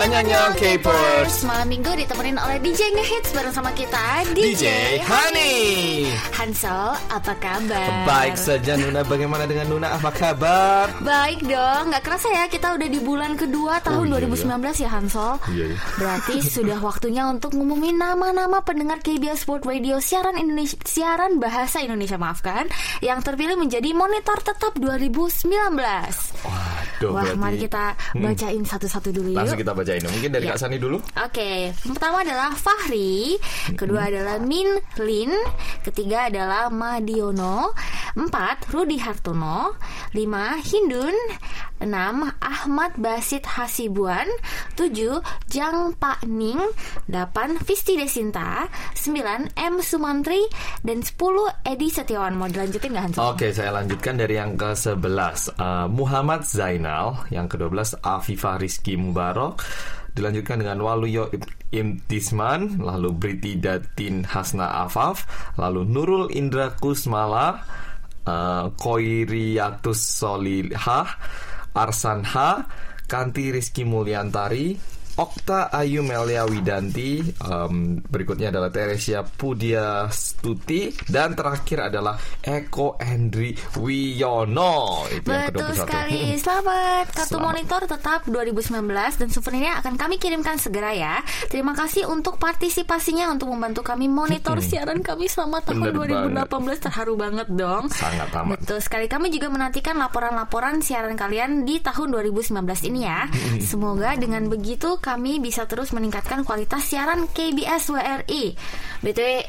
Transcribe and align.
Annyeonghaseyo, 0.00 0.56
K-popers. 0.56 1.44
Malam 1.44 1.68
minggu 1.68 1.92
ditemenin 1.92 2.40
oleh 2.40 2.56
DJ 2.64 2.88
Ngehits 2.96 3.36
bareng 3.36 3.52
sama 3.52 3.68
kita 3.76 4.24
DJ 4.32 4.96
Honey. 5.04 6.08
Hansel, 6.32 6.96
apa 7.12 7.36
kabar? 7.36 8.08
Baik 8.08 8.40
saja 8.40 8.80
Nuna, 8.80 9.04
bagaimana 9.04 9.44
dengan 9.44 9.68
Nuna? 9.68 10.00
Apa 10.00 10.08
kabar? 10.08 10.88
Baik 11.04 11.44
dong, 11.44 11.92
nggak 11.92 12.00
kerasa 12.00 12.32
ya 12.32 12.48
kita 12.48 12.80
udah 12.80 12.88
di 12.88 12.96
bulan 12.96 13.36
kedua 13.36 13.84
tahun 13.84 14.08
Oh, 14.08 14.16
iya, 14.16 14.24
2019 14.24 14.80
ya 14.80 14.88
Hansel. 14.88 15.32
Iya, 15.52 15.64
iya. 15.76 15.78
Berarti 16.00 16.34
sudah 16.48 16.80
waktunya 16.80 17.28
untuk 17.28 17.52
ngumumin 17.52 18.00
nama-nama 18.00 18.64
pendengar 18.64 19.04
KBS 19.04 19.44
Sport 19.44 19.68
Radio 19.68 20.00
siaran 20.00 20.40
Indonesia, 20.40 20.80
siaran 20.80 21.36
bahasa 21.36 21.84
Indonesia 21.84 22.16
maafkan, 22.16 22.72
yang 23.04 23.20
terpilih 23.20 23.60
menjadi 23.60 23.92
monitor 23.92 24.40
tetap 24.40 24.72
2019. 24.80 26.69
Waduh, 27.00 27.16
Wah, 27.16 27.24
berarti- 27.32 27.40
mari 27.40 27.56
kita 27.56 27.84
bacain 28.14 28.60
satu-satu 28.60 29.08
dulu 29.08 29.28
yuk. 29.32 29.38
Langsung 29.40 29.56
kita 29.56 29.72
bacain. 29.72 30.04
Mungkin 30.04 30.30
dari 30.30 30.44
Ya. 30.44 30.52
Kak 30.52 30.60
Sani 30.60 30.76
dulu. 30.76 31.00
Oke, 31.16 31.72
yang 31.72 31.94
pertama 31.96 32.20
adalah 32.20 32.52
Fahri, 32.52 33.40
kedua 33.72 34.12
adalah 34.12 34.36
Min 34.36 34.68
Lin, 35.00 35.32
ketiga 35.80 36.28
adalah 36.28 36.68
Madiono, 36.68 37.72
empat 38.12 38.68
Rudi 38.68 39.00
Hartono, 39.00 39.80
lima 40.12 40.60
Hindun, 40.60 41.16
enam 41.78 42.28
Ahmad 42.36 43.00
Basit 43.00 43.48
Hasibuan, 43.48 44.28
tujuh 44.76 45.24
Jang 45.48 45.96
Pak 45.96 46.28
Ning, 46.28 46.60
delapan 47.06 47.56
Visti 47.56 47.96
Desinta, 47.96 48.68
sembilan 48.92 49.56
M 49.56 49.80
Sumantri, 49.80 50.44
dan 50.84 51.00
sepuluh 51.00 51.48
Edi 51.64 51.88
Setiawan. 51.88 52.36
Mau 52.36 52.44
dilanjutin 52.44 52.92
nggak? 52.92 53.16
Oke, 53.16 53.48
saya 53.50 53.72
lanjutkan 53.72 54.20
dari 54.20 54.36
yang 54.36 54.52
ke-11. 54.54 55.56
Uh, 55.56 55.86
Muhammad 55.88 56.42
Zainal, 56.44 56.89
yang 57.30 57.46
ke-12 57.46 58.02
Afifah 58.02 58.58
Rizky 58.58 58.98
Mubarok, 58.98 59.62
dilanjutkan 60.14 60.60
dengan 60.60 60.82
Waluyo 60.82 61.30
Imtisman, 61.70 62.82
lalu 62.82 63.14
Briti 63.14 63.56
Datin 63.56 64.26
Hasna 64.26 64.84
Afaf, 64.84 65.24
lalu 65.54 65.86
Nurul 65.86 66.26
Indra 66.34 66.74
Kusmala, 66.74 67.62
uh, 68.26 68.74
Koiriatus 68.74 70.00
Solihah, 70.02 71.08
Arsan 71.74 72.26
Kanti 73.06 73.54
Rizky 73.54 73.86
Mulyantari, 73.86 74.74
Okta 75.20 75.68
Ayu 75.68 76.00
Melia 76.00 76.48
Widanti, 76.48 77.20
em, 77.20 78.00
berikutnya 78.00 78.48
adalah 78.48 78.72
Teresia 78.72 79.20
Pudia 79.20 80.08
Stuti, 80.08 80.88
dan 81.12 81.36
terakhir 81.36 81.92
adalah 81.92 82.16
Eko 82.40 82.96
Hendri 82.96 83.52
Wiono. 83.76 85.04
Itu 85.12 85.28
Betul 85.28 85.76
ke-21. 85.76 85.84
sekali. 85.84 86.20
Selamat. 86.40 87.04
Kartu 87.12 87.36
Selamat. 87.36 87.46
monitor 87.52 87.80
tetap 87.84 88.20
2019 88.24 89.20
dan 89.20 89.28
souvenirnya 89.28 89.76
akan 89.84 90.00
kami 90.00 90.16
kirimkan 90.16 90.56
segera 90.56 90.96
ya. 90.96 91.20
Terima 91.52 91.76
kasih 91.76 92.08
untuk 92.08 92.40
partisipasinya 92.40 93.28
untuk 93.28 93.52
membantu 93.52 93.84
kami 93.84 94.08
monitor 94.08 94.56
siaran 94.64 95.04
kami 95.04 95.28
selama 95.28 95.60
tahun 95.60 95.92
Bener 95.92 96.32
2018. 96.32 96.80
Terharu 96.80 97.20
banget 97.20 97.48
dong. 97.52 97.92
Sangat 97.92 98.32
amat. 98.40 98.56
Betul 98.64 98.80
sekali. 98.80 99.04
Kami 99.04 99.28
juga 99.28 99.52
menantikan 99.52 100.00
laporan-laporan 100.00 100.80
siaran 100.80 101.12
kalian 101.12 101.68
di 101.68 101.76
tahun 101.84 102.08
2019 102.08 102.56
ini 102.88 103.04
ya. 103.04 103.28
Semoga 103.60 104.16
dengan 104.16 104.48
begitu 104.48 104.96
kami 105.10 105.42
bisa 105.42 105.66
terus 105.66 105.90
meningkatkan 105.90 106.46
kualitas 106.46 106.86
siaran 106.86 107.26
KBS 107.26 107.90
WRI. 107.90 108.54
BTW, 109.02 109.42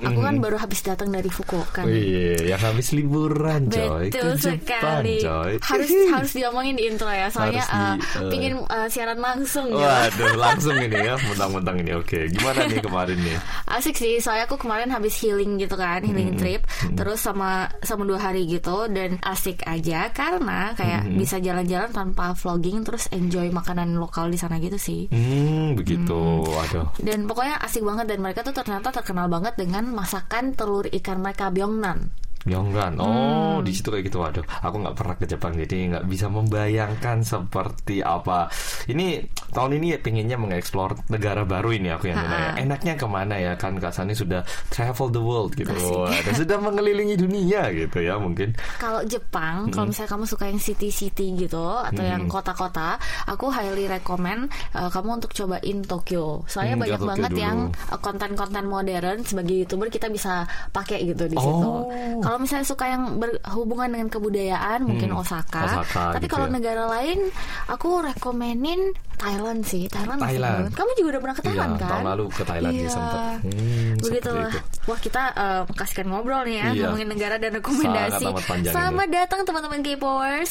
eh, 0.00 0.08
aku 0.08 0.20
kan 0.24 0.34
baru 0.40 0.56
habis 0.56 0.80
datang 0.80 1.08
dari 1.12 1.28
Fukuoka. 1.28 1.82
Wih, 1.84 2.38
yang 2.48 2.60
habis 2.60 2.94
liburan 2.96 3.68
coy 3.68 4.08
Betul 4.08 4.36
ke 4.36 4.40
Jepang 4.40 4.58
sekali. 4.60 5.16
coy. 5.20 5.52
Harus 5.60 5.90
harus 6.12 6.32
diomongin 6.36 6.74
di 6.78 6.84
intro 6.86 7.10
ya. 7.10 7.28
Soalnya 7.32 7.64
di, 7.64 7.74
eh, 7.74 7.94
eh, 7.98 8.30
pingin 8.30 8.52
eh, 8.62 8.88
siaran 8.92 9.18
langsung 9.18 9.66
ya. 9.72 10.08
Waduh, 10.08 10.34
langsung 10.44 10.76
ini 10.78 10.98
ya, 10.98 11.14
mentang-mentang 11.18 11.76
ini. 11.82 11.92
Oke, 11.98 12.30
gimana 12.30 12.68
nih 12.70 12.78
kemarin 12.84 13.18
nih? 13.18 13.38
Asik 13.66 13.96
sih. 13.98 14.22
Soalnya 14.22 14.46
aku 14.46 14.56
kemarin 14.60 14.88
habis 14.94 15.18
healing 15.18 15.58
gitu 15.58 15.74
kan, 15.74 16.00
healing 16.04 16.38
trip. 16.38 16.62
Terus 16.94 17.18
sama 17.18 17.66
sama 17.82 18.06
dua 18.06 18.20
hari 18.20 18.46
gitu 18.46 18.86
dan 18.92 19.18
asik 19.24 19.64
aja 19.66 20.12
karena 20.14 20.76
kayak 20.78 21.10
bisa 21.18 21.42
jalan-jalan 21.42 21.90
tanpa 21.90 22.36
vlogging 22.38 22.86
terus 22.86 23.10
enjoy 23.10 23.50
makanan 23.50 23.98
lokal 23.98 24.30
di 24.30 24.38
sana 24.38 24.62
gitu 24.62 24.78
sih. 24.78 25.10
Hmm, 25.10 25.74
begitu. 25.74 26.44
Aduh. 26.46 26.86
Dan 27.02 27.26
pokoknya 27.26 27.58
asik 27.64 27.82
banget 27.82 28.06
dan 28.14 28.18
mereka 28.22 28.46
tuh 28.46 28.54
ternyata 28.54 28.94
terkenal 28.94 29.26
banget 29.26 29.58
dengan 29.58 29.73
masakan 29.82 30.54
telur 30.54 30.86
ikan 30.86 31.18
mereka 31.18 31.50
Byongnan. 31.50 32.14
Yonggan, 32.44 33.00
oh 33.00 33.58
di 33.60 33.72
situ 33.72 33.88
kayak 33.88 34.04
gitu. 34.06 34.20
Waduh, 34.20 34.44
aku 34.60 34.76
nggak 34.78 34.96
pernah 34.96 35.14
ke 35.16 35.24
Jepang 35.24 35.56
jadi 35.56 35.76
nggak 35.96 36.04
bisa 36.04 36.28
membayangkan 36.28 37.24
seperti 37.24 38.00
apa. 38.00 38.52
Ini 38.84 39.24
tahun 39.48 39.80
ini 39.80 39.86
ya 39.94 39.98
pengennya 39.98 40.36
mengeksplor 40.36 41.08
negara 41.08 41.42
baru 41.42 41.72
ini 41.72 41.88
aku 41.88 42.12
yang 42.12 42.20
nanya. 42.20 42.60
Enaknya 42.60 42.94
ke 42.94 43.06
mana 43.08 43.34
ya 43.36 43.52
kan 43.56 43.76
Kak 43.76 43.92
Sani 43.92 44.12
sudah 44.12 44.44
travel 44.68 45.08
the 45.08 45.18
world 45.18 45.56
gitu, 45.56 45.72
dan 46.04 46.34
sudah 46.34 46.60
mengelilingi 46.60 47.16
dunia 47.16 47.72
gitu 47.72 47.98
ya 47.98 48.20
mungkin. 48.20 48.52
Kalau 48.76 49.00
Jepang, 49.04 49.72
kalau 49.72 49.88
misalnya 49.88 50.10
kamu 50.12 50.24
suka 50.24 50.44
yang 50.46 50.60
city-city 50.60 51.32
gitu 51.38 51.64
atau 51.64 52.04
yang 52.04 52.28
kota-kota, 52.28 53.00
aku 53.24 53.48
highly 53.48 53.88
recommend 53.88 54.46
uh, 54.72 54.92
kamu 54.92 55.16
untuk 55.16 55.32
cobain 55.32 55.78
Tokyo. 55.80 56.44
Soalnya 56.44 56.74
Hmm, 56.74 56.82
banyak 56.84 57.00
Tokyo 57.00 57.10
banget 57.14 57.30
dulu. 57.32 57.40
yang 57.40 57.58
konten-konten 57.98 58.64
modern 58.66 59.18
sebagai 59.22 59.54
youtuber 59.56 59.88
kita 59.88 60.06
bisa 60.08 60.44
pakai 60.70 61.06
gitu 61.06 61.24
di 61.24 61.36
Oh. 61.36 61.42
situ. 61.42 61.72
Kalau 62.20 62.33
misalnya 62.36 62.64
suka 62.64 62.84
yang 62.86 63.16
berhubungan 63.16 63.88
dengan 63.88 64.08
kebudayaan, 64.08 64.82
mungkin 64.82 65.10
Osaka. 65.12 65.80
Osaka 65.80 66.04
Tapi 66.14 66.24
gitu 66.24 66.32
kalau 66.32 66.46
ya. 66.46 66.52
negara 66.52 66.84
lain, 66.86 67.18
aku 67.66 67.88
rekomenin 68.00 68.80
Thailand 69.14 69.62
sih. 69.62 69.86
Thailand, 69.86 70.18
Thailand. 70.18 70.70
Kamu 70.70 70.90
juga 70.94 71.08
udah 71.10 71.22
pernah 71.22 71.36
ke 71.36 71.40
Iya, 71.40 71.48
Thailand 71.48 71.72
kan? 71.72 71.88
tahun 71.88 72.04
lalu 72.06 72.24
ke 72.28 72.42
Thailand 72.42 72.74
Iya. 72.74 72.90
sempet. 72.90 73.20
Hmm, 73.40 73.92
Begitu 73.96 74.28
seperti 74.28 74.40
lah. 74.40 74.50
itu. 74.50 74.60
Wah 74.84 74.98
kita 75.00 75.22
uh, 75.32 75.62
kasihkan 75.70 76.06
ngobrol 76.06 76.42
nih 76.42 76.56
ya 76.56 76.66
Iya. 76.66 76.82
ngomongin 76.84 77.08
negara 77.08 77.36
dan 77.36 77.50
rekomendasi. 77.54 78.24
Sangat 78.24 78.44
ini. 78.52 78.68
Selamat 78.68 79.08
datang 79.08 79.40
teman-teman 79.42 79.80
K-popers. 79.80 80.50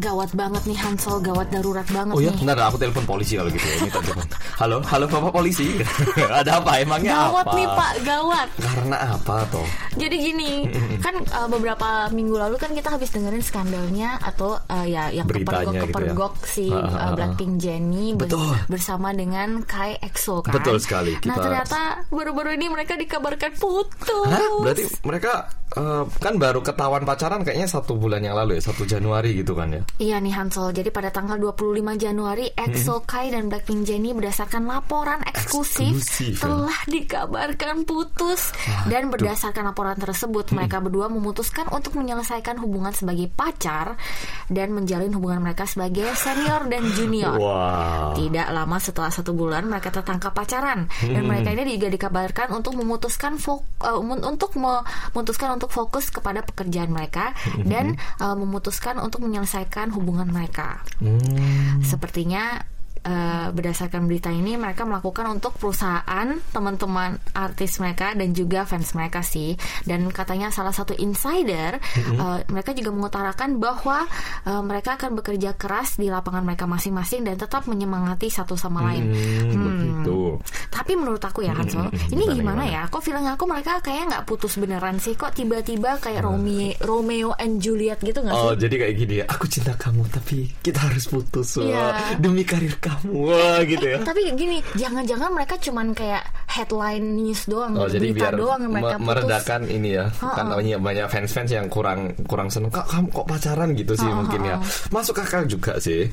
Gawat 0.00 0.30
banget 0.32 0.62
nih 0.64 0.78
Hansol, 0.80 1.20
gawat 1.20 1.52
darurat 1.52 1.84
banget 1.92 2.16
Oh 2.16 2.20
ya, 2.24 2.32
nih. 2.32 2.40
bentar 2.40 2.56
aku 2.72 2.80
telepon 2.80 3.04
polisi 3.04 3.36
kalau 3.36 3.52
gitu 3.52 3.62
ya. 3.62 3.76
Ini 3.84 3.90
telepon. 3.92 4.16
Halo, 4.56 4.76
halo 4.88 5.04
Bapak 5.06 5.32
polisi. 5.32 5.76
Ada 6.40 6.64
apa? 6.64 6.80
Emangnya 6.80 7.28
Gawat 7.28 7.46
apa? 7.46 7.56
nih 7.60 7.66
Pak, 7.68 7.92
gawat. 8.08 8.48
Karena 8.56 8.96
apa 9.20 9.36
toh? 9.52 9.66
Jadi 10.00 10.16
gini, 10.16 10.50
kan 11.04 11.14
uh, 11.20 11.48
beberapa 11.52 12.08
minggu 12.08 12.34
lalu 12.40 12.56
kan 12.56 12.72
kita 12.72 12.96
habis 12.96 13.12
dengerin 13.12 13.44
skandalnya 13.44 14.16
atau 14.24 14.56
uh, 14.56 14.86
ya 14.88 15.12
yang 15.12 15.28
Beritanya 15.28 15.68
kepergok-kepergok 15.68 16.34
gitu 16.40 16.48
si 16.48 16.66
ya. 16.72 16.80
Ah, 16.80 16.88
uh, 16.88 16.96
ah. 16.96 17.10
Blackpink 17.12 17.52
Jennie 17.60 18.16
Betul. 18.16 18.56
bersama 18.72 19.12
dengan 19.12 19.60
Kai 19.68 20.00
EXO 20.00 20.40
kan. 20.40 20.56
Betul 20.56 20.80
sekali, 20.80 21.12
Nah 21.28 21.36
kita- 21.36 21.44
ternyata 21.44 21.80
baru-baru 22.08 22.56
ini 22.56 22.72
mereka 22.72 22.96
dikabarkan 22.96 23.52
putus. 23.60 24.28
Hah? 24.32 24.64
Berarti 24.64 24.88
mereka 25.04 25.50
eh, 25.76 26.04
kan 26.18 26.34
baru 26.40 26.60
ketahuan 26.64 27.04
pacaran 27.04 27.42
kayaknya 27.44 27.68
satu 27.68 27.94
bulan 27.94 28.24
yang 28.24 28.34
lalu 28.34 28.58
ya, 28.58 28.62
satu 28.72 28.82
Januari 28.88 29.36
gitu 29.36 29.52
kan 29.52 29.70
ya? 29.70 29.82
Iya 29.96 30.16
nih 30.16 30.32
Hansol, 30.32 30.72
jadi 30.72 30.88
pada 30.88 31.08
tanggal 31.08 31.36
25 31.36 31.76
Januari 31.96 32.48
EXO 32.52 33.04
Kai 33.04 33.28
dan 33.28 33.48
Blackpink 33.48 33.84
Jennie 33.84 34.12
berdasarkan 34.12 34.64
laporan 34.64 35.20
eksklusif, 35.24 35.92
Eksklusif, 35.92 36.36
ya. 36.36 36.48
telah 36.48 36.78
dikabarkan 36.88 37.84
putus. 37.84 38.52
Dan 38.88 39.08
berdasarkan 39.08 39.60
laporan 39.66 39.96
tersebut 39.96 40.52
mereka 40.52 40.80
berdua 40.80 41.08
memutuskan 41.08 41.68
untuk 41.68 41.96
menyelesaikan 41.96 42.56
hubungan 42.58 42.92
sebagai 42.92 43.28
pacar 43.28 44.00
dan 44.48 44.72
menjalin 44.72 45.12
hubungan 45.12 45.40
mereka 45.42 45.68
sebagai 45.68 46.08
senior 46.16 46.64
dan 46.66 46.80
junior. 46.92 47.36
Wow. 47.36 48.16
Tidak 48.16 48.48
lama 48.50 48.80
setelah 48.80 49.12
satu 49.12 49.32
bulan 49.32 49.68
mereka 49.68 49.92
tertangkap 49.92 50.32
pacaran. 50.32 50.88
Dan 51.00 51.24
mereka 51.24 51.52
ini 51.52 51.76
juga 51.76 51.88
dikabarkan 51.88 52.52
untuk 52.52 52.72
memutuskan 52.72 53.36
fok- 53.36 53.68
mun- 54.00 54.24
untuk 54.24 54.56
memutuskan 54.56 55.60
untuk 55.60 55.68
fokus 55.68 56.08
kepada 56.08 56.40
pekerjaan 56.40 56.88
mereka 56.88 57.36
dan 57.62 57.94
eh, 57.96 58.36
memutuskan 58.36 58.96
untuk 58.96 59.20
menyelesaikan 59.20 59.79
hubungan 59.88 60.28
mereka. 60.28 60.84
Hmm. 61.00 61.80
Sepertinya 61.80 62.68
eh, 63.04 63.48
berdasarkan 63.50 64.04
berita 64.04 64.28
ini 64.28 64.60
mereka 64.60 64.84
melakukan 64.84 65.26
untuk 65.32 65.56
perusahaan 65.56 66.28
teman-teman 66.52 67.16
artis 67.32 67.80
mereka 67.80 68.12
dan 68.12 68.36
juga 68.36 68.68
fans 68.68 68.92
mereka 68.92 69.24
sih 69.24 69.56
dan 69.88 70.04
katanya 70.12 70.52
salah 70.52 70.74
satu 70.74 70.92
insider 71.00 71.80
eh, 71.80 72.38
mereka 72.52 72.76
juga 72.76 72.90
mengutarakan 72.92 73.56
bahwa 73.56 74.04
eh, 74.44 74.62
mereka 74.62 75.00
akan 75.00 75.16
bekerja 75.16 75.56
keras 75.56 75.96
di 75.96 76.12
lapangan 76.12 76.44
mereka 76.44 76.68
masing-masing 76.68 77.24
dan 77.24 77.40
tetap 77.40 77.64
menyemangati 77.66 78.28
satu 78.28 78.54
sama 78.54 78.84
lain. 78.92 79.10
Hmm, 79.10 79.64
begitu. 79.64 80.36
Tapi 80.68 80.92
menurut 80.94 81.22
aku 81.22 81.44
ya 81.44 81.56
Hansol, 81.56 81.88
hmm, 81.88 82.12
ini 82.14 82.24
gimana, 82.28 82.36
gimana 82.36 82.62
ya? 82.68 82.82
Kok 82.88 83.02
feeling 83.02 83.26
aku 83.26 83.44
mereka 83.48 83.80
kayak 83.80 84.12
nggak 84.12 84.24
putus 84.28 84.60
beneran 84.60 85.00
sih? 85.00 85.16
Kok 85.16 85.32
tiba-tiba 85.34 85.98
kayak 85.98 86.22
Romeo, 86.24 86.76
Romeo 86.84 87.30
and 87.36 87.58
Juliet 87.58 88.00
gitu 88.04 88.20
nggak 88.20 88.34
sih? 88.36 88.48
Oh 88.48 88.54
jadi 88.54 88.74
kayak 88.76 88.94
gini 88.96 89.14
ya 89.22 89.24
Aku 89.30 89.44
cinta 89.46 89.72
kamu 89.78 90.04
tapi 90.10 90.52
kita 90.60 90.90
harus 90.90 91.06
putus. 91.08 91.56
Iya. 91.60 92.18
Demi 92.20 92.44
karir 92.44 92.76
kamu 92.76 92.89
Wah 93.06 93.60
gitu 93.62 93.86
ya 93.86 93.98
Tapi 94.00 94.32
gini, 94.32 94.58
jangan-jangan 94.74 95.30
mereka 95.30 95.54
cuman 95.56 95.90
kayak 95.90 96.22
headline 96.46 97.14
news 97.14 97.44
doang, 97.44 97.74
Oh, 97.74 97.86
jadi 97.86 98.10
biar 98.10 98.34
doang 98.34 98.60
yang 98.60 98.72
mereka 98.72 98.94
me- 98.94 98.98
putus. 98.98 99.08
meredakan 99.08 99.60
ini 99.66 99.88
ya. 99.94 100.06
Kan 100.12 100.46
banyak 100.48 100.78
banyak 100.78 101.06
fans-fans 101.06 101.50
yang 101.50 101.66
kurang 101.66 102.00
kurang 102.24 102.48
seneng. 102.48 102.68
Kak, 102.68 102.86
kamu 102.86 103.06
kok 103.08 103.26
pacaran 103.26 103.68
gitu 103.72 103.92
sih 103.94 104.08
mungkin 104.08 104.40
ya. 104.42 104.56
Masuk 104.88 105.16
akal 105.16 105.44
juga 105.44 105.78
sih. 105.78 106.10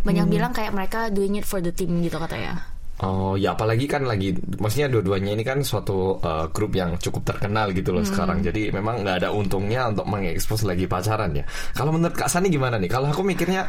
Banyak 0.00 0.24
Hmm. 0.24 0.32
bilang 0.32 0.52
kayak 0.52 0.70
mereka 0.70 1.08
doing 1.08 1.34
it 1.34 1.44
for 1.44 1.58
the 1.58 1.70
team 1.70 1.98
gitu 1.98 2.16
katanya. 2.16 2.54
Oh 3.00 3.32
ya 3.32 3.56
apalagi 3.56 3.88
kan 3.88 4.04
lagi 4.04 4.30
maksudnya 4.54 4.84
dua-duanya 4.86 5.32
ini 5.32 5.40
kan 5.40 5.64
suatu 5.64 6.20
uh, 6.20 6.44
grup 6.46 6.76
yang 6.76 7.00
cukup 7.00 7.24
terkenal 7.24 7.72
gitu 7.72 7.90
loh 7.90 8.04
sekarang 8.04 8.44
jadi 8.44 8.68
memang 8.70 9.00
nggak 9.00 9.24
ada 9.24 9.28
untungnya 9.32 9.88
untuk 9.88 10.04
mengekspos 10.04 10.68
lagi 10.68 10.84
pacaran 10.84 11.32
ya 11.32 11.48
kalau 11.72 11.96
menurut 11.96 12.12
Kak 12.12 12.28
Sani 12.28 12.52
gimana 12.52 12.76
nih 12.76 12.92
kalau 12.92 13.08
aku 13.08 13.24
mikirnya 13.24 13.64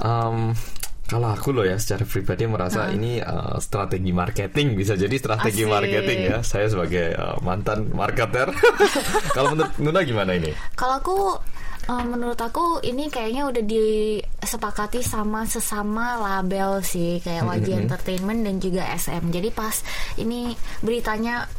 um, 0.00 0.56
kalau 1.10 1.34
aku 1.34 1.50
loh 1.50 1.66
ya 1.66 1.74
secara 1.74 2.06
pribadi 2.06 2.46
merasa 2.46 2.86
ini 2.94 3.18
uh, 3.18 3.58
strategi 3.58 4.14
marketing 4.14 4.78
bisa 4.78 4.94
jadi 4.94 5.10
strategi 5.18 5.66
Asik. 5.66 5.74
marketing 5.74 6.18
ya. 6.30 6.38
Saya 6.46 6.70
sebagai 6.70 7.18
uh, 7.18 7.34
mantan 7.42 7.90
marketer. 7.90 8.54
Kalau 9.34 9.58
menurut 9.58 9.74
Nuna 9.82 10.06
gimana 10.06 10.38
ini? 10.38 10.54
Kalau 10.78 11.02
aku 11.02 11.18
eh, 11.90 12.04
menurut 12.06 12.38
aku 12.38 12.78
ini 12.86 13.10
kayaknya 13.10 13.50
udah 13.50 13.58
disepakati 13.58 15.02
sama 15.02 15.50
sesama 15.50 16.22
label 16.22 16.78
sih. 16.86 17.18
Kayak 17.18 17.58
YG 17.58 17.68
Entertainment 17.74 18.46
dan 18.46 18.62
juga 18.62 18.86
SM. 18.94 19.34
Jadi 19.34 19.50
pas 19.50 19.74
ini 20.14 20.54
beritanya 20.78 21.50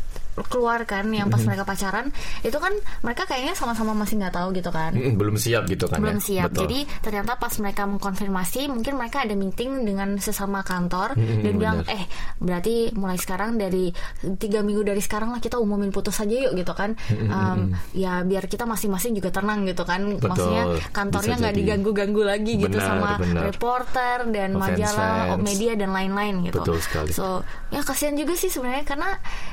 keluar 0.48 0.84
kan 0.84 1.04
yang 1.10 1.28
pas 1.28 1.44
mereka 1.44 1.64
pacaran 1.64 2.08
itu 2.42 2.56
kan 2.56 2.72
mereka 3.02 3.28
kayaknya 3.28 3.52
sama-sama 3.52 3.92
masih 3.94 4.16
nggak 4.16 4.32
tahu 4.32 4.56
gitu 4.56 4.72
kan. 4.72 4.96
Mm, 4.96 5.20
belum 5.20 5.36
siap 5.36 5.68
gitu 5.68 5.86
kan 5.86 6.00
belum 6.00 6.18
ya? 6.18 6.24
siap. 6.24 6.48
Betul. 6.52 6.62
Jadi 6.66 6.80
ternyata 7.00 7.32
pas 7.36 7.54
mereka 7.58 7.84
mengkonfirmasi, 7.84 8.62
mungkin 8.68 8.94
mereka 8.96 9.24
ada 9.24 9.36
meeting 9.36 9.84
dengan 9.84 10.16
sesama 10.18 10.62
kantor 10.62 11.14
Mm-mm, 11.14 11.44
dan 11.44 11.54
bilang, 11.56 11.78
benar. 11.84 11.96
eh 12.00 12.04
berarti 12.40 12.76
mulai 12.96 13.18
sekarang 13.18 13.60
dari 13.60 13.92
tiga 14.38 14.64
minggu 14.64 14.82
dari 14.82 15.00
sekarang 15.00 15.32
lah 15.32 15.40
kita 15.40 15.58
umumin 15.58 15.92
putus 15.92 16.16
aja 16.18 16.32
yuk 16.32 16.56
gitu 16.56 16.72
kan. 16.72 16.96
Um, 17.12 17.76
ya 17.92 18.24
biar 18.24 18.48
kita 18.48 18.64
masing-masing 18.64 19.12
juga 19.14 19.30
tenang 19.30 19.68
gitu 19.68 19.84
kan. 19.84 20.00
Betul, 20.16 20.32
Maksudnya 20.32 20.64
kantornya 20.90 21.36
nggak 21.38 21.56
diganggu-ganggu 21.56 22.22
lagi 22.24 22.54
gitu 22.56 22.72
Benar, 22.72 22.88
sama 22.88 23.10
benar. 23.20 23.44
reporter 23.48 24.18
dan 24.30 24.50
Oh, 24.52 24.60
majalah, 24.60 25.36
fans-fans. 25.36 25.44
media 25.44 25.72
dan 25.76 25.90
lain-lain 25.92 26.36
gitu. 26.46 26.60
Betul 26.62 26.78
sekali. 26.80 27.12
So 27.12 27.42
ya 27.68 27.82
kasihan 27.82 28.16
juga 28.16 28.34
sih 28.34 28.48
sebenarnya 28.48 28.86
karena 28.86 29.10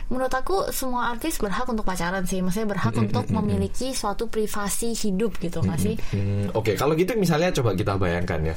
menurut 0.09 0.31
aku 0.31 0.68
semua 0.73 1.13
artis 1.13 1.39
berhak 1.39 1.67
untuk 1.69 1.85
pacaran 1.85 2.25
sih. 2.25 2.41
Maksudnya 2.41 2.75
berhak 2.75 2.95
untuk 2.95 3.25
memiliki 3.33 3.93
suatu 3.93 4.29
privasi 4.29 4.93
hidup 4.95 5.37
gitu 5.41 5.61
nggak 5.61 5.79
sih? 5.81 5.95
Hmm, 6.15 6.53
Oke, 6.55 6.75
kalau 6.79 6.97
gitu 6.97 7.15
misalnya 7.19 7.53
coba 7.53 7.75
kita 7.75 7.95
bayangkan 7.99 8.53
ya, 8.53 8.55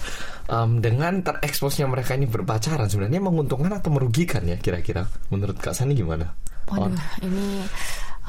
Em, 0.51 0.83
dengan 0.83 1.23
tereksposnya 1.23 1.87
mereka 1.87 2.11
ini 2.19 2.27
berpacaran 2.27 2.91
sebenarnya 2.91 3.23
menguntungkan 3.23 3.71
atau 3.71 3.87
merugikan 3.93 4.43
ya 4.43 4.59
kira-kira? 4.59 5.07
Menurut 5.31 5.55
Kak 5.55 5.71
Sani 5.71 5.95
gimana? 5.95 6.27
Waduh, 6.67 6.91
ini 7.23 7.63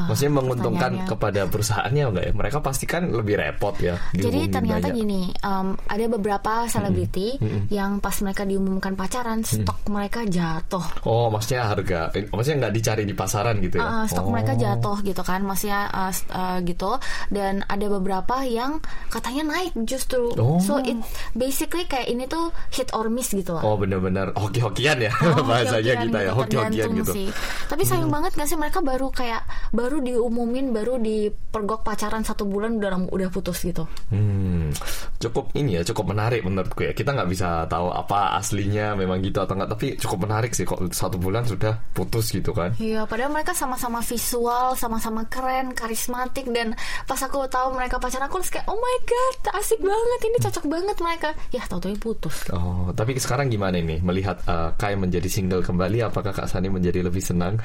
uh, 0.02 0.08
maksudnya 0.10 0.34
menguntungkan 0.43 0.93
kepada 1.06 1.46
perusahaannya 1.46 2.02
enggak 2.10 2.25
ya? 2.28 2.32
Mereka 2.34 2.58
pasti 2.60 2.84
kan 2.84 3.08
lebih 3.08 3.38
repot 3.38 3.75
ya. 3.78 3.94
Jadi 4.12 4.50
ternyata 4.50 4.90
banyak. 4.90 4.99
gini, 4.99 5.22
um, 5.46 5.78
ada 5.87 6.04
beberapa 6.10 6.66
selebriti 6.66 7.38
yang 7.70 8.02
pas 8.02 8.19
mereka 8.20 8.43
diumumkan 8.43 8.99
pacaran, 8.99 9.46
stok 9.46 9.87
mereka 9.88 10.26
jatuh. 10.26 11.06
Oh, 11.06 11.31
maksudnya 11.31 11.70
harga, 11.70 12.10
eh, 12.19 12.26
maksudnya 12.28 12.69
nggak 12.69 12.75
dicari 12.75 13.02
di 13.06 13.14
pasaran 13.14 13.62
gitu 13.62 13.78
ya? 13.78 13.87
Uh, 13.87 14.04
stok 14.10 14.26
oh. 14.26 14.32
mereka 14.34 14.52
jatuh 14.58 14.99
gitu 15.06 15.22
kan, 15.22 15.40
maksudnya 15.46 15.88
uh, 15.94 16.12
uh, 16.34 16.58
gitu. 16.66 16.98
Dan 17.31 17.62
ada 17.70 17.87
beberapa 17.87 18.43
yang 18.44 18.82
katanya 19.08 19.56
naik 19.56 19.72
justru. 19.87 20.34
Oh. 20.37 20.58
So 20.58 20.82
it 20.82 20.98
basically 21.32 21.87
kayak 21.87 22.10
ini 22.10 22.26
tuh 22.26 22.50
hit 22.75 22.90
or 22.96 23.08
miss 23.12 23.32
gitu 23.32 23.56
lah. 23.56 23.62
Oh, 23.64 23.76
bener-bener 23.78 24.32
hoki-hokian 24.37 24.98
ya 24.98 25.12
Oh, 25.20 25.44
bahasanya 25.48 25.94
hoki-hokian 25.94 26.08
kita 26.08 26.19
ya, 26.19 26.25
gitu, 26.25 26.38
hoki-hokian 26.38 26.90
gitu. 27.02 27.12
sih. 27.12 27.28
Tapi 27.69 27.82
sayang 27.84 28.10
banget 28.10 28.32
gak 28.34 28.48
sih 28.48 28.58
mereka 28.58 28.78
baru 28.81 29.08
kayak 29.12 29.43
baru 29.70 29.92
diumumin 30.00 30.73
baru 30.73 30.97
dipergok 30.97 31.85
pacaran 31.85 32.25
satu 32.25 32.49
bulan 32.49 32.81
udah 32.81 33.11
udah 33.12 33.29
putus 33.29 33.67
gitu. 33.67 33.85
Hmm, 34.09 34.73
cukup 35.21 35.53
ini 35.59 35.77
ya, 35.77 35.83
cukup 35.83 36.15
menarik 36.15 36.47
menurutku 36.47 36.87
ya. 36.87 36.93
Kita 36.94 37.12
nggak 37.12 37.29
bisa 37.29 37.67
tahu 37.67 37.91
apa 37.93 38.39
aslinya 38.39 38.94
memang 38.94 39.21
gitu 39.21 39.43
atau 39.43 39.59
enggak, 39.59 39.75
tapi 39.75 39.87
cukup 39.99 40.31
menarik 40.31 40.53
sih 40.55 40.65
kok 40.65 40.79
satu 40.94 41.19
bulan 41.19 41.43
sudah 41.43 41.75
putus 41.93 42.31
gitu 42.31 42.55
kan. 42.55 42.73
Iya, 42.79 43.05
padahal 43.05 43.35
mereka 43.35 43.53
sama-sama 43.53 43.99
visual, 44.00 44.79
sama-sama 44.79 45.27
keren, 45.27 45.75
karismatik 45.75 46.47
dan 46.55 46.79
pas 47.11 47.19
aku 47.19 47.44
tahu 47.50 47.75
mereka 47.75 47.99
pacaran 47.99 48.31
aku 48.31 48.39
kayak 48.47 48.69
oh 48.69 48.77
my 48.79 48.97
god, 49.09 49.56
asik 49.59 49.81
banget 49.81 50.21
ini 50.29 50.39
cocok 50.39 50.65
banget 50.69 50.97
mereka. 51.00 51.29
Ya, 51.50 51.65
tahu-tahu 51.67 51.97
putus. 51.99 52.37
Oh, 52.53 52.93
tapi 52.93 53.17
sekarang 53.17 53.49
gimana 53.49 53.81
ini 53.81 53.99
melihat 54.05 54.39
uh, 54.44 54.77
Kai 54.77 54.94
menjadi 54.94 55.27
single 55.33 55.65
kembali? 55.65 56.05
Apakah 56.05 56.37
Kak 56.37 56.49
Sani 56.53 56.69
menjadi 56.69 57.00
lebih 57.00 57.25
senang? 57.25 57.56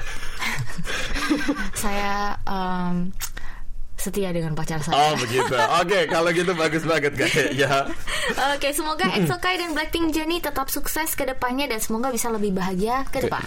Saya 1.82 2.07
em, 2.46 3.10
setia 3.98 4.30
dengan 4.30 4.54
pacar 4.54 4.78
saya. 4.80 4.94
Oh 4.94 5.12
begitu. 5.18 5.54
Oke, 5.82 6.06
kalau 6.06 6.30
gitu 6.30 6.54
bagus 6.54 6.86
banget 6.86 7.12
kayaknya. 7.18 7.90
Oke, 8.54 8.70
semoga 8.70 9.10
EXO 9.10 9.36
Kai 9.42 9.58
dan 9.58 9.74
Blackpink 9.74 10.14
Jennie 10.14 10.38
tetap 10.38 10.70
sukses 10.70 11.18
ke 11.18 11.26
depannya 11.26 11.66
dan 11.66 11.82
semoga 11.82 12.14
bisa 12.14 12.30
lebih 12.30 12.54
bahagia 12.54 13.02
ke 13.10 13.26
depan. 13.26 13.44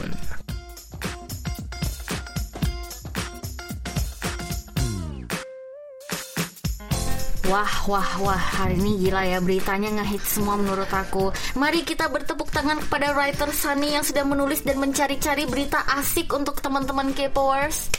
Wah, 7.51 7.83
wah, 7.83 8.11
wah, 8.23 8.39
hari 8.63 8.79
ini 8.79 8.95
gila 9.07 9.27
ya 9.27 9.43
beritanya 9.43 9.91
ngehit 9.99 10.23
semua 10.23 10.55
menurut 10.55 10.87
aku. 10.87 11.35
Mari 11.59 11.83
kita 11.83 12.07
bertepuk 12.07 12.47
tangan 12.47 12.79
kepada 12.79 13.11
writer 13.11 13.51
Sunny 13.51 13.91
yang 13.91 14.07
sudah 14.07 14.23
menulis 14.23 14.63
dan 14.63 14.79
mencari-cari 14.79 15.43
berita 15.51 15.83
asik 15.99 16.31
untuk 16.31 16.63
teman-teman 16.63 17.11
K-Powers. 17.11 17.91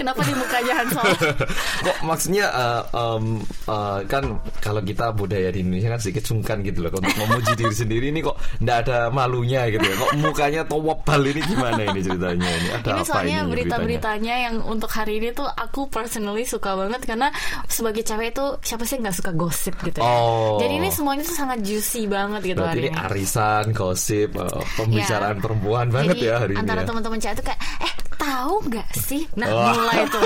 Kenapa 0.00 0.24
di 0.24 0.32
mukanya 0.32 0.72
Hansol? 0.80 1.04
Kok 1.86 1.96
maksudnya 2.08 2.46
uh, 2.48 2.82
um, 2.96 3.24
uh, 3.68 4.00
kan 4.08 4.40
kalau 4.64 4.80
kita 4.80 5.12
budaya 5.12 5.52
di 5.52 5.60
Indonesia 5.60 5.92
kan 5.92 6.00
sedikit 6.00 6.24
sungkan 6.24 6.64
gitu 6.64 6.80
loh 6.80 6.88
untuk 6.88 7.12
memuji 7.20 7.52
diri 7.52 7.74
sendiri 7.76 8.06
ini 8.08 8.24
kok 8.24 8.40
ndak 8.64 8.88
ada 8.88 9.12
malunya 9.12 9.68
gitu 9.68 9.84
ya. 9.84 9.96
Kok 10.00 10.10
mukanya 10.16 10.60
towabal 10.64 11.20
ini 11.28 11.40
gimana 11.44 11.80
ini 11.84 12.00
ceritanya 12.00 12.48
ini? 12.48 12.68
Ada 12.72 12.88
ini 12.88 13.00
apa 13.00 13.04
soalnya 13.04 13.38
ini 13.44 13.50
berita-beritanya 13.52 14.34
yang 14.48 14.54
untuk 14.64 14.88
hari 14.88 15.20
ini 15.20 15.36
tuh 15.36 15.44
aku 15.44 15.92
personally 15.92 16.48
suka 16.48 16.72
banget 16.80 17.04
karena 17.04 17.28
sebagai 17.68 18.00
cewek 18.00 18.32
itu 18.32 18.44
siapa 18.64 18.88
sih 18.88 18.96
nggak 18.96 19.16
suka 19.20 19.30
gosip 19.36 19.76
gitu 19.84 20.00
ya. 20.00 20.08
Oh. 20.08 20.56
Jadi 20.56 20.80
ini 20.80 20.88
semuanya 20.88 21.28
tuh 21.28 21.36
sangat 21.36 21.60
juicy 21.60 22.08
banget 22.08 22.40
gitu 22.56 22.60
Berarti 22.64 22.72
hari 22.72 22.88
ini 22.88 22.96
ini. 22.96 23.04
arisan, 23.04 23.64
gosip, 23.76 24.32
uh, 24.32 24.48
pembicaraan 24.80 25.36
Ya. 25.36 25.42
perempuan 25.44 25.86
banget 25.92 26.16
Jadi, 26.16 26.28
ya 26.28 26.34
hari 26.40 26.52
ini 26.56 26.60
antara 26.64 26.80
ya. 26.82 26.86
teman-teman 26.88 27.18
cewek 27.20 27.36
tuh 27.36 27.44
kayak 27.44 27.60
eh 27.84 27.92
tahu 28.20 28.54
nggak 28.68 28.88
sih? 28.94 29.24
Nah 29.34 29.48
Wah. 29.48 29.72
mulai 29.72 30.00
tuh. 30.06 30.22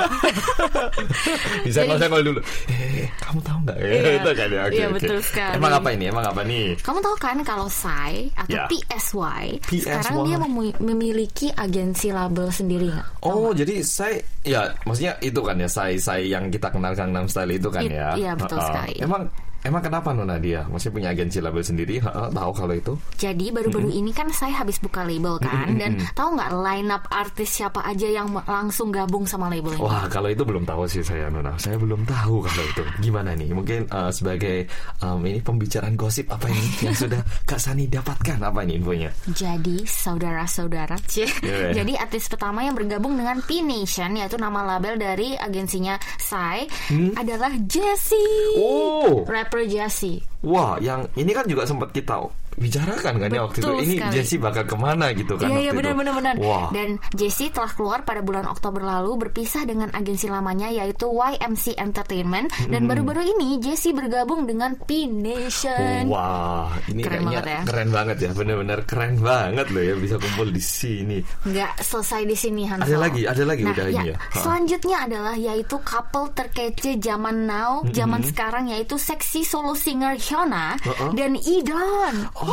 Bisa 1.66 1.78
nggak 1.82 1.98
saya 1.98 2.20
dulu. 2.20 2.40
Eh, 2.68 3.06
kamu 3.20 3.38
tahu 3.40 3.58
nggak? 3.64 3.76
Iya. 3.78 4.10
Itu 4.18 4.30
kan 4.32 4.48
ya. 4.48 4.60
Oke, 4.66 4.74
Iya, 4.74 4.86
oke. 4.86 4.94
betul 4.98 5.18
sekali. 5.22 5.54
Emang 5.54 5.72
apa 5.72 5.88
ini? 5.90 6.04
Emang 6.08 6.24
apa 6.24 6.40
nih? 6.42 6.66
Kamu 6.80 6.98
tahu 6.98 7.16
kan 7.16 7.36
kalau 7.40 7.66
Psy 7.66 8.12
atau 8.34 8.50
Ya. 8.50 8.64
PSY, 8.66 9.44
PSY. 9.62 9.78
sekarang 9.80 10.16
dia 10.24 10.36
memu- 10.36 10.78
memiliki 10.78 11.48
agensi 11.50 12.10
label 12.10 12.50
sendiri 12.50 12.90
nggak? 12.90 13.08
Oh, 13.22 13.50
jadi 13.50 13.80
saya 13.80 14.18
ya 14.42 14.60
maksudnya 14.84 15.14
itu 15.20 15.40
kan 15.40 15.56
ya 15.56 15.66
saya 15.66 15.94
saya 15.96 16.22
yang 16.22 16.48
kita 16.48 16.68
kenal 16.68 16.92
Gangnam 16.92 17.24
Style 17.24 17.50
itu 17.50 17.68
kan 17.68 17.82
It- 17.82 17.94
ya. 17.94 18.08
iya, 18.14 18.32
betul 18.34 18.58
Heeh. 18.58 18.68
sekali. 18.68 18.94
Emang 19.00 19.22
emang 19.64 19.83
kenapa 19.83 20.12
Nona 20.12 20.37
dia? 20.38 20.68
Maksudnya 20.68 20.94
punya 20.94 21.09
agensi 21.11 21.38
label 21.40 21.64
sendiri? 21.64 21.94
Heeh, 21.99 22.26
tahu 22.30 22.50
kalau 22.52 22.75
itu? 22.76 22.92
Jadi 23.16 23.50
baru-baru 23.50 23.90
ini 23.90 24.12
kan 24.12 24.28
saya 24.30 24.61
habis 24.62 24.76
buka 24.78 25.02
label 25.02 25.40
kan 25.40 25.75
dan 25.80 25.99
tahu 26.12 26.37
nggak 26.37 26.50
line 26.61 26.88
up 26.92 27.04
artis 27.09 27.61
siapa 27.61 27.80
aja 27.83 28.06
yang 28.06 28.28
langsung 28.44 28.92
gabung 28.92 29.25
sama 29.25 29.49
label 29.49 29.75
ini? 29.75 29.83
Wah, 29.83 30.04
kalau 30.12 30.28
itu 30.28 30.44
belum 30.44 30.68
tahu 30.68 30.85
sih 30.87 31.00
saya 31.00 31.33
Nona. 31.33 31.56
Saya 31.56 31.80
belum 31.80 32.04
tahu 32.04 32.44
kalau 32.44 32.64
itu. 32.68 32.83
Gimana 33.00 33.33
nih? 33.33 33.50
Mungkin 33.56 33.88
uh, 33.88 34.12
sebagai 34.12 34.68
um, 35.00 35.25
ini 35.25 35.40
pembicaraan 35.40 35.97
gosip 35.97 36.28
apa 36.28 36.47
ini 36.52 36.90
yang 36.90 36.97
sudah 36.97 37.21
Kak 37.49 37.59
Sani 37.59 37.88
dapatkan 37.88 38.38
apa 38.44 38.62
ini 38.68 38.78
infonya? 38.78 39.11
Jadi 39.33 39.88
saudara-saudara, 39.88 40.99
cie. 41.09 41.26
Iya. 41.40 41.83
Jadi 41.83 41.92
artis 41.97 42.28
pertama 42.28 42.64
yang 42.64 42.76
bergabung 42.76 43.16
dengan 43.16 43.40
P 43.44 43.64
Nation 43.64 44.16
yaitu 44.18 44.37
nama 44.37 44.64
label 44.76 45.00
dari 45.00 45.37
agensinya 45.38 45.97
Psy 46.18 46.68
adalah 47.16 47.52
Jessie. 47.64 48.59
Oh. 48.59 49.23
Rapper 49.25 49.53
Jessie. 49.62 50.18
Wah, 50.42 50.76
yang 50.82 51.06
ini 51.14 51.30
kan 51.30 51.46
juga 51.46 51.62
sempat 51.64 51.94
kita 51.94 52.18
bicarakan 52.56 53.14
kan 53.18 53.28
ya 53.30 53.40
waktu 53.44 53.58
itu. 53.61 53.70
Ini 53.75 53.94
sekali. 53.99 54.14
Jessie 54.14 54.38
bakal 54.38 54.64
ke 54.64 54.76
mana 54.76 55.11
gitu 55.12 55.34
kan 55.34 55.49
Iya 55.50 55.70
iya 55.70 55.73
benar 55.75 55.94
benar 55.94 56.14
benar. 56.14 56.34
Wah. 56.40 56.68
Dan 56.70 56.96
Jessie 57.12 57.50
telah 57.50 57.70
keluar 57.70 58.02
pada 58.02 58.20
bulan 58.20 58.46
Oktober 58.46 58.80
lalu 58.80 59.28
berpisah 59.28 59.64
dengan 59.64 59.90
agensi 59.90 60.26
lamanya 60.26 60.70
yaitu 60.70 61.06
YMC 61.06 61.76
Entertainment 61.76 62.49
dan 62.66 62.87
baru-baru 62.87 63.23
ini 63.25 63.58
Jessie 63.58 63.92
bergabung 63.92 64.44
dengan 64.44 64.75
P 64.78 65.06
Nation. 65.06 66.08
Wah, 66.08 66.70
ini 66.88 67.00
Keren 67.02 67.23
kayaknya 67.25 67.40
banget 67.40 67.44
ya. 67.46 67.61
keren 67.64 67.88
banget 67.90 68.16
ya, 68.20 68.30
bener-bener 68.32 68.78
keren 68.84 69.14
banget 69.18 69.66
loh 69.70 69.82
ya 69.82 69.94
bisa 69.96 70.16
kumpul 70.18 70.49
di 70.49 70.62
sini. 70.62 71.18
Nggak 71.44 71.73
selesai 71.80 72.23
di 72.25 72.37
sini 72.37 72.62
Hansol. 72.68 72.88
Ada 72.88 72.99
lagi, 72.99 73.23
ada 73.25 73.42
lagi 73.44 73.62
nah, 73.64 73.73
udah 73.75 73.87
ya, 73.87 73.92
ini 73.92 74.06
ya. 74.12 74.16
Ha. 74.16 74.38
Selanjutnya 74.40 74.96
adalah 75.04 75.34
yaitu 75.34 75.76
couple 75.82 76.26
terkece 76.32 76.90
zaman 76.99 77.37
now, 77.44 77.82
zaman 77.90 78.20
sekarang 78.25 78.64
yaitu 78.70 78.96
seksi 78.96 79.42
solo 79.44 79.73
singer 79.75 80.16
Hyuna 80.16 80.76
Uh-uh. 80.80 81.11
dan 81.16 81.37
Idon. 81.37 82.14
Oh, 82.37 82.43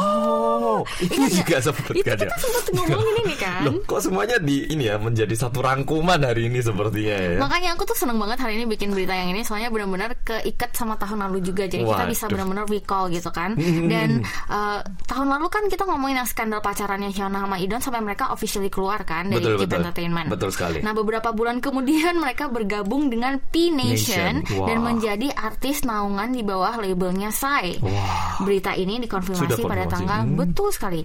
itu 1.01 1.13
Ingat 1.17 1.31
juga 1.33 1.55
sempat 1.61 1.83
Itu 1.93 2.03
kan 2.05 2.17
kita 2.17 2.25
ya? 2.25 2.37
sempat 2.37 2.63
ngomongin 2.73 3.15
ini 3.25 3.35
kan. 3.37 3.61
Loh, 3.67 3.73
kok 3.85 3.99
semuanya 4.01 4.37
di 4.41 4.55
ini 4.69 4.83
ya 4.87 4.95
menjadi 4.97 5.35
satu 5.37 5.59
rangkuman 5.61 6.19
hari 6.21 6.47
ini 6.49 6.59
sepertinya 6.61 7.17
ya? 7.17 7.37
Makanya 7.37 7.69
aku 7.75 7.83
tuh 7.85 7.97
seneng 7.97 8.17
banget 8.17 8.39
hari 8.41 8.57
ini 8.61 8.65
bikin 8.65 8.93
berita 8.93 9.13
yang 9.13 9.29
ini 9.33 9.41
soalnya 9.43 9.69
benar-benar 9.69 10.15
keikat 10.23 10.71
sama 10.73 10.95
tahun 10.97 11.27
lalu 11.29 11.43
juga 11.45 11.67
jadi 11.67 11.83
kita 11.83 12.05
bisa 12.07 12.25
Waduh. 12.25 12.33
benar-benar 12.37 12.65
recall 12.69 13.05
gitu 13.11 13.29
kan. 13.29 13.53
Dan 13.91 14.23
eh, 14.25 14.79
tahun 15.07 15.27
lalu 15.27 15.47
kan 15.51 15.63
kita 15.67 15.83
ngomongin 15.85 16.23
yang 16.23 16.29
skandal 16.29 16.61
pacarannya 16.61 17.09
Hyuna 17.11 17.43
sama 17.43 17.57
Idon 17.59 17.81
sampai 17.81 18.01
mereka 18.01 18.31
officially 18.31 18.69
keluar 18.71 19.03
kan 19.03 19.27
dari 19.29 19.41
Betul, 19.41 19.53
Keep 19.57 19.69
betul. 19.69 19.79
Entertainment. 19.83 20.27
Betul 20.31 20.49
sekali. 20.53 20.77
Nah, 20.81 20.93
beberapa 20.93 21.29
bulan 21.33 21.57
kemudian 21.59 22.15
mereka 22.17 22.47
bergabung 22.47 23.09
dengan 23.09 23.37
P 23.51 23.69
Nation 23.69 24.41
Nation. 24.45 24.67
dan 24.67 24.77
menjadi 24.81 25.27
artis 25.33 25.83
naungan 25.83 26.31
di 26.31 26.41
bawah 26.41 26.77
labelnya 26.77 27.29
Psy. 27.33 27.81
Wah. 27.81 28.41
Berita 28.41 28.73
ini 28.73 28.97
dikonfirmasi 29.01 29.41
Sudah 29.41 29.57
pada 29.81 29.93
tanggal 29.97 30.19
Hmm. 30.21 30.37
betul 30.37 30.69
sekali 30.69 31.01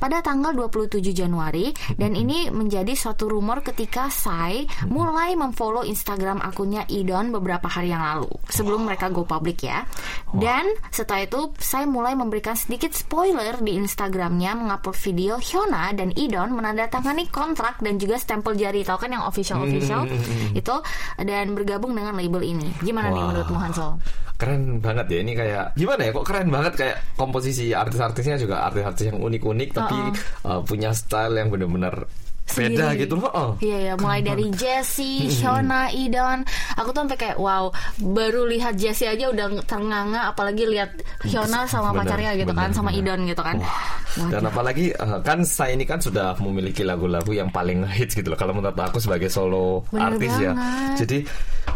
pada 0.00 0.24
tanggal 0.24 0.56
27 0.56 1.12
Januari 1.12 1.76
dan 2.00 2.16
ini 2.16 2.48
menjadi 2.48 2.96
suatu 2.96 3.28
rumor 3.28 3.60
ketika 3.60 4.08
Psy 4.08 4.64
mulai 4.88 5.36
memfollow 5.36 5.84
Instagram 5.84 6.40
akunnya 6.40 6.88
Idon 6.88 7.28
beberapa 7.28 7.68
hari 7.68 7.92
yang 7.92 8.00
lalu 8.00 8.32
sebelum 8.48 8.88
mereka 8.88 9.12
go 9.12 9.28
public 9.28 9.60
ya. 9.60 9.84
Dan 10.32 10.72
setelah 10.88 11.28
itu 11.28 11.52
Psy 11.52 11.84
mulai 11.84 12.16
memberikan 12.16 12.56
sedikit 12.56 12.96
spoiler 12.96 13.60
di 13.60 13.76
Instagramnya 13.76 14.56
mengupload 14.56 14.96
video 14.96 15.36
Hyuna 15.36 15.92
dan 15.92 16.16
Idon 16.16 16.56
menandatangani 16.56 17.28
kontrak 17.28 17.84
dan 17.84 18.00
juga 18.00 18.16
stempel 18.16 18.56
jari 18.56 18.80
tahu 18.80 19.04
kan 19.04 19.12
yang 19.12 19.28
official 19.28 19.60
official 19.60 20.08
itu 20.56 20.74
dan 21.20 21.52
bergabung 21.52 21.92
dengan 21.92 22.16
label 22.16 22.40
ini. 22.40 22.72
Gimana 22.80 23.12
nih 23.12 23.20
Wah. 23.20 23.28
menurutmu 23.36 23.58
Hansol? 23.60 24.00
Keren 24.40 24.80
banget 24.80 25.12
ya 25.12 25.18
ini 25.20 25.36
kayak 25.36 25.76
gimana 25.76 26.00
ya 26.08 26.16
kok 26.16 26.24
keren 26.24 26.48
banget 26.48 26.72
kayak 26.72 26.96
komposisi 27.12 27.76
artis-artisnya 28.20 28.36
juga 28.36 28.56
artis-artis 28.68 29.04
yang 29.08 29.18
unik-unik 29.18 29.68
tapi 29.72 29.96
uh, 30.44 30.60
punya 30.60 30.92
style 30.92 31.34
yang 31.40 31.48
benar-benar 31.48 32.04
beda 32.50 32.90
Sendiri. 32.90 33.02
gitu 33.06 33.14
loh. 33.14 33.30
Oh. 33.30 33.50
Iya 33.62 33.78
ya, 33.78 33.94
mulai 33.94 34.26
dari 34.26 34.50
Jessie, 34.60 35.30
Shona, 35.30 35.86
Idon. 35.94 36.42
Aku 36.82 36.90
tuh 36.90 37.06
sampai 37.06 37.14
kayak 37.14 37.38
wow, 37.38 37.70
baru 38.02 38.42
lihat 38.50 38.74
Jessie 38.74 39.06
aja 39.06 39.30
udah 39.30 39.62
ternganga 39.70 40.34
apalagi 40.34 40.66
lihat 40.66 40.90
Hyuna 41.22 41.62
sama 41.70 41.94
Benar, 41.94 42.10
pacarnya 42.10 42.30
gitu 42.34 42.50
kan, 42.50 42.74
benar, 42.74 42.76
sama. 42.76 42.90
Idon 42.90 43.22
gitu 43.30 43.38
kan. 43.46 43.54
Wah, 43.62 44.34
Dan 44.34 44.42
apalagi 44.50 44.90
uh, 44.98 45.22
kan 45.22 45.46
saya 45.46 45.78
ini 45.78 45.86
kan 45.86 46.02
sudah 46.02 46.34
memiliki 46.42 46.82
lagu-lagu 46.82 47.30
yang 47.30 47.54
paling 47.54 47.86
hits 47.86 48.18
gitu 48.18 48.34
loh 48.34 48.38
kalau 48.38 48.50
menurut 48.50 48.74
aku 48.74 48.98
sebagai 48.98 49.30
solo 49.30 49.86
Bener 49.94 50.18
artis 50.18 50.34
ya. 50.42 50.50
banget. 50.50 51.06
Jadi 51.06 51.18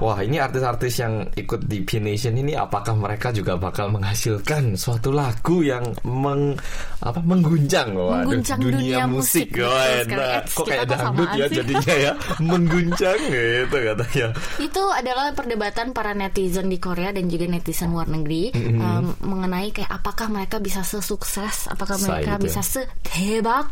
wah 0.00 0.18
ini 0.22 0.38
artis-artis 0.40 0.94
yang 1.02 1.26
ikut 1.34 1.66
di 1.66 1.82
P 1.82 1.98
Nation 2.00 2.34
ini 2.34 2.54
apakah 2.54 2.94
mereka 2.96 3.30
juga 3.30 3.54
bakal 3.58 3.90
menghasilkan 3.90 4.74
suatu 4.74 5.14
lagu 5.14 5.62
yang 5.62 5.84
meng 6.06 6.56
apa 7.04 7.20
mengguncang 7.20 7.92
Waduh, 7.94 8.24
Mengguncang 8.24 8.58
dunia 8.60 9.04
musik. 9.04 9.54
Wah, 9.60 10.04
Betul 10.04 10.16
enak. 10.16 10.42
Kok 10.50 10.66
kayak 10.66 10.86
dangdut 10.88 11.30
ya 11.36 11.46
sih? 11.46 11.56
jadinya 11.60 11.94
ya 11.94 12.12
mengguncang 12.48 13.18
gitu 13.28 13.76
katanya. 13.76 14.28
Itu 14.60 14.82
adalah 14.88 15.26
perdebatan 15.36 15.86
para 15.92 16.12
netizen 16.16 16.66
di 16.72 16.78
Korea 16.80 17.12
dan 17.12 17.28
juga 17.28 17.44
netizen 17.48 17.92
luar 17.92 18.08
negeri 18.08 18.52
um, 18.54 19.14
mengenai 19.20 19.70
kayak 19.70 19.90
apakah 19.90 20.32
mereka 20.32 20.58
bisa 20.58 20.80
sesukses, 20.82 21.68
apakah 21.68 22.00
mereka 22.00 22.40
gitu 22.40 22.40
ya. 22.40 22.44
bisa 22.48 22.60
setebak 22.64 23.66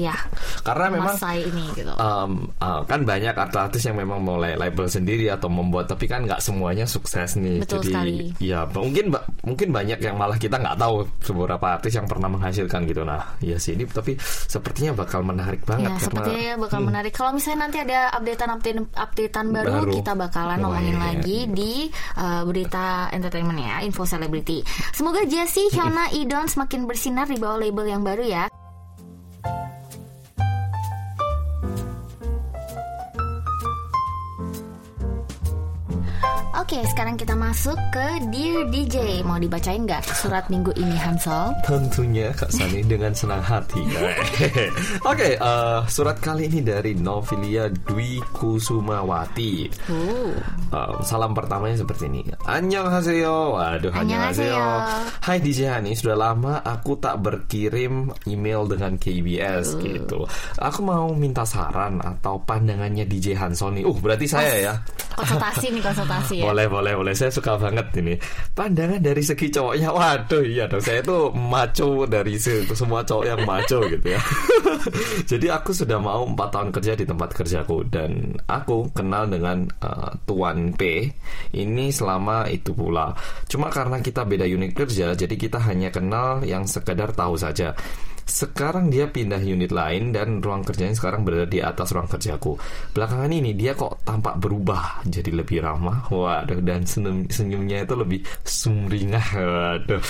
ya 0.00 0.16
Karena 0.64 0.88
memang 0.88 1.16
ini 1.36 1.64
gitu. 1.76 1.92
um, 2.00 2.48
uh, 2.58 2.80
kan 2.88 3.04
banyak 3.04 3.36
artis-artis 3.36 3.82
yang 3.86 4.00
memang 4.00 4.24
mulai 4.24 4.56
label 4.56 4.88
sendiri 4.88 5.28
atau 5.28 5.52
membuat 5.52 5.92
tapi 5.92 6.08
kan 6.08 6.24
nggak 6.24 6.40
semuanya 6.40 6.88
sukses 6.88 7.36
nih 7.36 7.60
Betul 7.60 7.84
jadi 7.84 7.92
sekali. 7.92 8.16
ya 8.40 8.64
mungkin 8.72 9.12
mungkin 9.44 9.68
banyak 9.70 10.00
yang 10.00 10.16
malah 10.16 10.40
kita 10.40 10.56
nggak 10.56 10.80
tahu 10.80 11.04
beberapa 11.36 11.76
artis 11.76 11.92
yang 11.94 12.08
pernah 12.08 12.32
menghasilkan 12.32 12.88
gitu 12.88 13.04
nah 13.04 13.36
ya 13.44 13.60
sih 13.60 13.76
ini 13.76 13.84
tapi 13.84 14.16
sepertinya 14.48 14.96
bakal 14.96 15.20
menarik 15.20 15.60
banget 15.68 15.82
Ya, 15.82 15.98
karena 15.98 16.06
sepertinya 16.06 16.52
bakal 16.62 16.80
menarik. 16.86 17.12
Kalau 17.12 17.30
misalnya 17.34 17.58
nanti 17.66 17.78
ada 17.82 17.98
updatean 18.14 18.50
updatean 18.94 19.46
baru, 19.50 19.74
Baru. 19.82 19.92
kita 19.98 20.12
bakalan 20.14 20.58
ngomongin 20.62 20.96
iya. 20.96 21.04
lagi 21.10 21.38
di 21.50 21.72
uh, 22.16 22.42
berita 22.46 23.10
entertainment 23.10 23.58
ya, 23.58 23.76
info 23.82 24.06
celebrity. 24.06 24.62
Semoga 24.94 25.26
Jessie, 25.26 25.68
Hyuna, 25.74 26.12
Idon 26.14 26.46
semakin 26.46 26.86
bersinar 26.86 27.26
di 27.26 27.36
bawah 27.36 27.58
label 27.58 27.86
yang 27.90 28.02
baru 28.06 28.24
ya. 28.24 28.44
Oke, 36.52 36.84
sekarang 36.84 37.16
kita 37.16 37.32
masuk 37.32 37.80
ke 37.88 38.28
Dear 38.28 38.68
DJ. 38.68 39.24
Mau 39.24 39.40
dibacain 39.40 39.88
nggak 39.88 40.04
surat 40.04 40.44
minggu 40.52 40.68
ini, 40.76 40.92
Hansol? 41.00 41.48
Tentunya 41.64 42.28
Kak 42.36 42.52
Sani 42.52 42.84
dengan 42.84 43.08
senang 43.16 43.40
hati. 43.40 43.80
Oke, 45.10 45.40
eh, 45.40 45.80
surat 45.88 46.20
kali 46.20 46.52
ini 46.52 46.60
dari 46.60 46.92
Novilia 46.92 47.72
Dwi 47.72 48.20
Kusumawati. 48.36 49.64
Uh, 49.88 51.00
salam 51.00 51.32
pertamanya 51.32 51.80
seperti 51.80 52.12
ini. 52.12 52.20
Annyeonghaseyo. 52.44 53.56
Waduh, 53.56 53.92
Annyeonghaseyo. 53.96 54.64
Hai 55.24 55.40
DJ 55.40 55.72
Hani, 55.72 55.96
sudah 55.96 56.20
lama 56.20 56.60
aku 56.60 57.00
tak 57.00 57.16
berkirim 57.24 58.12
email 58.28 58.68
dengan 58.68 59.00
KBS 59.00 59.80
gitu. 59.80 60.28
Aku 60.60 60.84
mau 60.84 61.16
minta 61.16 61.48
saran 61.48 61.96
atau 62.04 62.44
pandangannya 62.44 63.08
DJ 63.08 63.40
Hansol 63.40 63.80
nih. 63.80 63.84
Uh, 63.88 63.96
berarti 63.96 64.28
saya 64.28 64.52
ya. 64.60 64.76
konsultasi 65.16 65.68
nih 65.72 65.84
konsultasi 65.84 66.41
ya. 66.42 66.50
Boleh, 66.50 66.66
boleh, 66.66 66.92
boleh. 66.98 67.14
Saya 67.14 67.30
suka 67.30 67.54
banget 67.54 67.86
ini. 68.02 68.18
Pandangan 68.52 68.98
dari 68.98 69.22
segi 69.22 69.46
cowoknya. 69.48 69.88
Waduh, 69.94 70.42
iya 70.42 70.66
dong. 70.66 70.82
Saya 70.82 71.00
tuh 71.00 71.30
maco 71.30 72.04
dari 72.10 72.34
se- 72.36 72.66
semua 72.74 73.06
cowok 73.06 73.24
yang 73.24 73.40
maco 73.46 73.78
gitu 73.86 74.06
ya. 74.10 74.20
Jadi 75.30 75.46
aku 75.46 75.70
sudah 75.70 76.02
mau 76.02 76.26
4 76.26 76.34
tahun 76.34 76.68
kerja 76.74 76.92
di 76.98 77.04
tempat 77.06 77.30
kerjaku 77.32 77.86
dan 77.86 78.34
aku 78.50 78.90
kenal 78.90 79.30
dengan 79.30 79.64
uh, 79.80 80.10
Tuan 80.26 80.74
P 80.74 81.06
ini 81.54 81.94
selama 81.94 82.50
itu 82.50 82.74
pula. 82.74 83.14
Cuma 83.46 83.70
karena 83.70 84.02
kita 84.02 84.26
beda 84.26 84.44
unit 84.44 84.74
kerja, 84.74 85.14
jadi 85.14 85.34
kita 85.38 85.62
hanya 85.62 85.94
kenal 85.94 86.42
yang 86.42 86.66
sekedar 86.66 87.14
tahu 87.14 87.38
saja. 87.38 87.76
Sekarang 88.24 88.88
dia 88.88 89.10
pindah 89.10 89.42
unit 89.42 89.70
lain 89.74 90.14
dan 90.14 90.38
ruang 90.38 90.62
kerjanya 90.62 90.94
sekarang 90.94 91.26
berada 91.26 91.46
di 91.46 91.58
atas 91.58 91.90
ruang 91.90 92.08
kerjaku. 92.08 92.56
Belakangan 92.94 93.30
ini 93.30 93.52
dia 93.52 93.74
kok 93.74 94.02
tampak 94.06 94.38
berubah 94.38 95.02
jadi 95.06 95.30
lebih 95.32 95.62
ramah. 95.62 96.06
Waduh 96.08 96.60
dan 96.62 96.86
senyum, 96.86 97.26
senyumnya 97.26 97.84
itu 97.84 97.94
lebih 97.94 98.20
sumringah. 98.42 99.26
Waduh. 99.34 100.04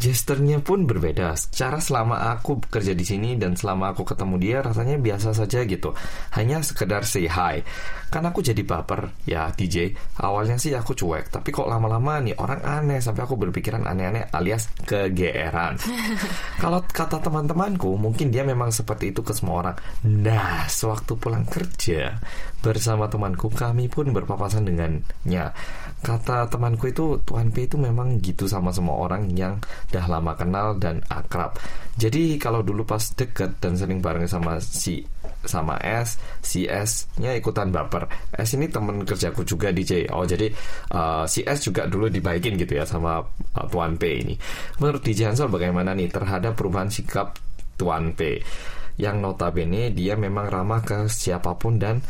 Gesturnya 0.00 0.64
pun 0.64 0.88
berbeda. 0.88 1.36
Secara 1.36 1.76
selama 1.76 2.32
aku 2.32 2.56
bekerja 2.64 2.96
di 2.96 3.04
sini 3.04 3.36
dan 3.36 3.52
selama 3.52 3.92
aku 3.92 4.08
ketemu 4.08 4.34
dia 4.40 4.58
rasanya 4.64 4.96
biasa 4.96 5.36
saja 5.36 5.60
gitu. 5.68 5.92
Hanya 6.32 6.64
sekedar 6.64 7.04
say 7.04 7.28
hi. 7.28 7.60
Kan 8.08 8.24
aku 8.24 8.40
jadi 8.40 8.64
baper 8.64 9.12
ya 9.28 9.52
DJ. 9.52 9.92
Awalnya 10.24 10.56
sih 10.56 10.72
aku 10.72 10.96
cuek, 10.96 11.28
tapi 11.28 11.52
kok 11.52 11.68
lama-lama 11.68 12.16
nih 12.24 12.32
orang 12.40 12.64
aneh 12.64 12.98
sampai 12.98 13.28
aku 13.28 13.36
berpikiran 13.36 13.84
aneh-aneh 13.84 14.24
alias 14.32 14.72
kegeeran. 14.88 15.76
Kalau 16.64 16.80
kata 16.80 17.20
teman-temanku, 17.50 17.98
mungkin 17.98 18.30
dia 18.30 18.46
memang 18.46 18.70
seperti 18.70 19.10
itu 19.10 19.26
ke 19.26 19.34
semua 19.34 19.66
orang. 19.66 19.76
Nah, 20.06 20.70
sewaktu 20.70 21.18
pulang 21.18 21.42
kerja 21.42 22.14
bersama 22.62 23.10
temanku, 23.10 23.50
kami 23.50 23.90
pun 23.90 24.14
berpapasan 24.14 24.70
dengannya. 24.70 25.50
Kata 25.98 26.46
temanku 26.46 26.94
itu, 26.94 27.18
Tuan 27.26 27.50
P 27.50 27.66
itu 27.66 27.74
memang 27.74 28.22
gitu 28.22 28.46
sama 28.46 28.70
semua 28.70 29.02
orang 29.02 29.26
yang 29.34 29.58
dah 29.90 30.06
lama 30.06 30.38
kenal 30.38 30.78
dan 30.78 31.02
akrab. 31.10 31.58
Jadi 31.98 32.38
kalau 32.38 32.62
dulu 32.62 32.86
pas 32.86 33.02
deket 33.02 33.58
dan 33.58 33.74
sering 33.74 33.98
bareng 33.98 34.30
sama 34.30 34.62
si 34.62 35.02
sama 35.44 35.80
S, 35.80 36.20
si 36.44 36.68
S-nya 36.68 37.32
ikutan 37.36 37.72
baper. 37.72 38.06
S 38.36 38.56
ini 38.56 38.68
temen 38.68 39.04
kerjaku 39.04 39.44
juga 39.44 39.72
DJ. 39.72 40.08
Oh 40.12 40.24
jadi 40.24 40.52
uh, 40.92 41.24
si 41.24 41.44
S 41.44 41.64
juga 41.64 41.88
dulu 41.88 42.12
dibaikin 42.12 42.60
gitu 42.60 42.76
ya 42.76 42.84
sama 42.84 43.24
uh, 43.24 43.66
Tuan 43.68 43.96
P 43.96 44.20
ini. 44.20 44.34
Menurut 44.80 45.00
DJ 45.00 45.32
Hansol 45.32 45.48
bagaimana 45.48 45.96
nih 45.96 46.12
terhadap 46.12 46.56
perubahan 46.56 46.92
sikap 46.92 47.36
Tuan 47.80 48.12
P? 48.12 48.40
Yang 49.00 49.16
notabene 49.24 49.96
dia 49.96 50.12
memang 50.18 50.52
ramah 50.52 50.84
ke 50.84 51.08
siapa 51.08 51.56
pun 51.56 51.80
dan 51.80 52.04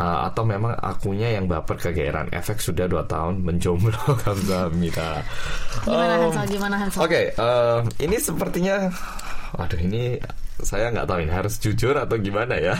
uh, 0.00 0.28
atau 0.28 0.44
memang 0.44 0.76
akunya 0.76 1.36
yang 1.36 1.48
baper 1.48 1.80
kegeeran. 1.80 2.28
Efek 2.32 2.60
sudah 2.60 2.84
2 2.88 3.08
tahun 3.08 3.34
menjomblo 3.40 3.96
kamsahamnida. 4.24 5.24
Gimana. 5.84 6.14
Hansol? 6.20 6.44
Gimana 6.48 6.76
Hansol? 6.80 7.00
Oke, 7.04 7.22
eh, 7.32 7.78
ini 8.04 8.16
sepertinya, 8.20 8.92
waduh 9.56 9.80
ini 9.80 10.20
saya 10.64 10.88
nggak 10.88 11.04
tahu 11.04 11.18
ini 11.20 11.32
harus 11.32 11.54
jujur 11.60 11.92
atau 11.92 12.16
gimana 12.16 12.56
ya. 12.56 12.74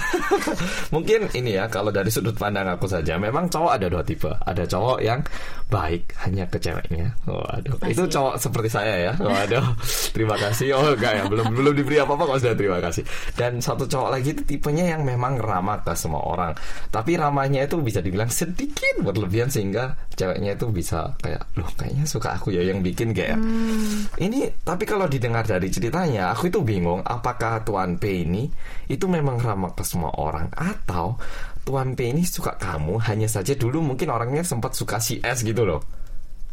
Mungkin 0.95 1.29
ini 1.37 1.61
ya 1.61 1.69
kalau 1.69 1.93
dari 1.93 2.09
sudut 2.09 2.33
pandang 2.33 2.71
aku 2.73 2.89
saja, 2.89 3.21
memang 3.21 3.53
cowok 3.53 3.73
ada 3.77 3.87
dua 3.93 4.03
tipe. 4.07 4.33
Ada 4.33 4.65
cowok 4.65 4.99
yang 5.05 5.21
baik 5.67 6.15
hanya 6.23 6.47
ke 6.47 6.63
ceweknya. 6.63 7.11
Oh, 7.27 7.43
aduh. 7.51 7.75
Itu 7.91 8.07
cowok 8.07 8.39
seperti 8.39 8.71
saya 8.71 9.11
ya. 9.11 9.13
Oh, 9.19 9.35
aduh. 9.35 9.67
Terima 10.15 10.39
kasih. 10.39 10.79
Oh, 10.79 10.95
enggak 10.95 11.13
ya. 11.19 11.25
Belum 11.27 11.51
belum 11.51 11.75
diberi 11.75 11.99
apa-apa 11.99 12.23
kok 12.31 12.39
sudah 12.47 12.57
terima 12.57 12.79
kasih. 12.79 13.03
Dan 13.35 13.59
satu 13.59 13.85
cowok 13.91 14.09
lagi 14.15 14.31
itu 14.31 14.47
tipenya 14.47 14.95
yang 14.95 15.03
memang 15.03 15.43
ramah 15.43 15.83
ke 15.83 15.91
semua 15.99 16.23
orang. 16.23 16.55
Tapi 16.95 17.19
ramahnya 17.19 17.67
itu 17.67 17.83
bisa 17.83 17.99
dibilang 17.99 18.31
sedikit 18.31 19.03
berlebihan 19.03 19.51
sehingga 19.51 19.99
ceweknya 20.15 20.55
itu 20.55 20.71
bisa 20.71 21.13
kayak, 21.19 21.43
loh 21.59 21.69
kayaknya 21.75 22.07
suka 22.07 22.39
aku 22.39 22.55
ya 22.55 22.63
yang 22.63 22.79
bikin 22.81 23.11
kayak. 23.11 23.35
Hmm. 23.35 24.07
Ini 24.23 24.63
tapi 24.63 24.87
kalau 24.87 25.11
didengar 25.11 25.43
dari 25.43 25.67
ceritanya, 25.67 26.31
aku 26.31 26.47
itu 26.47 26.63
bingung 26.63 27.03
apakah 27.03 27.66
Tuan 27.67 27.99
P 27.99 28.23
ini 28.23 28.47
itu 28.87 29.11
memang 29.11 29.43
ramah 29.43 29.75
ke 29.75 29.83
semua 29.83 30.15
orang 30.15 30.47
atau 30.55 31.19
Tuan 31.67 31.99
P 31.99 32.15
ini 32.15 32.23
suka 32.23 32.55
kamu 32.55 33.03
hanya 33.11 33.27
saja 33.27 33.59
dulu 33.59 33.83
mungkin 33.83 34.15
orangnya 34.15 34.47
sempat 34.47 34.79
suka 34.79 35.03
si 35.03 35.19
S 35.19 35.43
gitu 35.43 35.67
loh. 35.67 35.83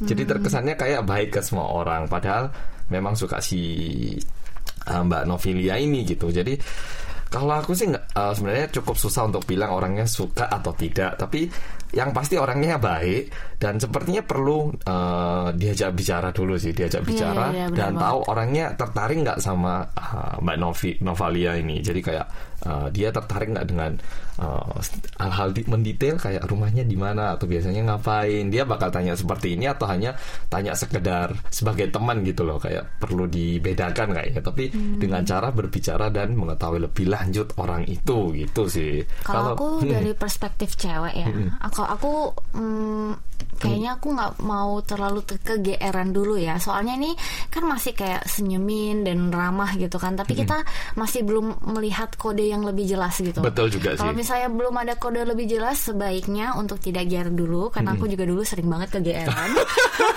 Jadi 0.03 0.25
terkesannya 0.25 0.74
kayak 0.74 1.05
baik 1.05 1.29
ke 1.38 1.41
semua 1.46 1.70
orang 1.70 2.10
padahal 2.10 2.50
memang 2.89 3.13
suka 3.13 3.39
si 3.39 3.62
uh, 4.89 5.01
Mbak 5.05 5.24
Novilia 5.29 5.77
ini 5.77 6.03
gitu. 6.03 6.34
Jadi 6.34 6.58
kalau 7.29 7.62
aku 7.62 7.77
sih 7.77 7.93
nggak 7.93 8.13
uh, 8.13 8.34
sebenarnya 8.34 8.67
cukup 8.74 8.98
susah 8.98 9.29
untuk 9.29 9.46
bilang 9.46 9.74
orangnya 9.74 10.10
suka 10.10 10.50
atau 10.50 10.74
tidak, 10.74 11.17
tapi 11.17 11.48
yang 11.93 12.09
pasti 12.09 12.35
orangnya 12.41 12.81
baik 12.81 13.29
dan 13.62 13.77
sepertinya 13.77 14.25
perlu 14.25 14.73
uh, 14.89 15.53
diajak 15.53 15.93
bicara 15.93 16.33
dulu 16.33 16.57
sih 16.57 16.73
diajak 16.73 17.05
iya, 17.05 17.09
bicara 17.09 17.45
yeah, 17.53 17.53
yeah, 17.53 17.69
yeah, 17.69 17.77
dan 17.77 17.91
tahu 17.95 18.19
orangnya 18.27 18.65
tertarik 18.73 19.17
nggak 19.21 19.39
sama 19.39 19.85
uh, 19.93 20.35
Mbak 20.41 20.57
Novi 20.57 20.91
Novalia 21.05 21.53
ini 21.55 21.79
jadi 21.79 22.01
kayak 22.01 22.27
uh, 22.65 22.88
dia 22.89 23.13
tertarik 23.13 23.53
nggak 23.53 23.67
dengan 23.69 23.91
hal-hal 25.21 25.50
uh, 25.53 25.69
mendetail 25.69 26.17
kayak 26.17 26.43
rumahnya 26.50 26.81
di 26.81 26.97
mana 26.97 27.38
atau 27.38 27.45
biasanya 27.45 27.85
ngapain 27.85 28.50
dia 28.50 28.65
bakal 28.65 28.89
tanya 28.89 29.13
seperti 29.13 29.53
ini 29.53 29.69
atau 29.69 29.85
hanya 29.85 30.17
tanya 30.50 30.73
sekedar 30.73 31.38
sebagai 31.53 31.93
teman 31.93 32.25
gitu 32.25 32.41
loh 32.41 32.57
kayak 32.57 32.97
perlu 32.97 33.29
dibedakan 33.29 34.17
kayaknya 34.17 34.41
tapi 34.41 34.73
hmm. 34.73 34.97
dengan 34.97 35.21
cara 35.21 35.53
berbicara 35.53 36.09
dan 36.09 36.33
mengetahui 36.33 36.81
lebih 36.81 37.13
lanjut 37.13 37.53
orang 37.62 37.85
itu 37.85 38.33
gitu 38.33 38.65
sih 38.65 39.05
kalau 39.21 39.53
aku 39.53 39.85
hmm. 39.85 39.93
dari 39.93 40.12
perspektif 40.17 40.73
cewek 40.81 41.13
ya 41.13 41.29
hmm. 41.29 41.62
aku 41.62 41.82
kalau 41.83 41.99
aku 41.99 42.13
hmm, 42.55 43.11
kayaknya 43.59 43.95
aku 43.99 44.07
nggak 44.15 44.31
mau 44.43 44.79
terlalu 44.83 45.19
kegeeran 45.27 46.15
dulu 46.15 46.39
ya. 46.39 46.55
Soalnya 46.63 46.95
ini 46.95 47.11
kan 47.51 47.67
masih 47.67 47.91
kayak 47.91 48.23
senyumin 48.23 49.03
dan 49.03 49.27
ramah 49.31 49.75
gitu 49.75 49.99
kan. 49.99 50.15
Tapi 50.15 50.31
kita 50.35 50.63
masih 50.95 51.27
belum 51.27 51.59
melihat 51.75 52.15
kode 52.15 52.43
yang 52.43 52.63
lebih 52.63 52.87
jelas 52.87 53.19
gitu. 53.19 53.43
Betul 53.43 53.67
juga 53.67 53.95
sih. 53.95 54.03
kalau 54.03 54.15
misalnya 54.15 54.47
belum 54.47 54.75
ada 54.79 54.95
kode 54.95 55.27
lebih 55.27 55.47
jelas 55.47 55.91
sebaiknya 55.91 56.55
untuk 56.55 56.79
tidak 56.79 57.07
gear 57.11 57.27
dulu. 57.27 57.67
Karena 57.67 57.99
aku 57.99 58.07
juga 58.07 58.23
dulu 58.23 58.47
sering 58.47 58.71
banget 58.71 58.95
kegeeran. 58.99 59.49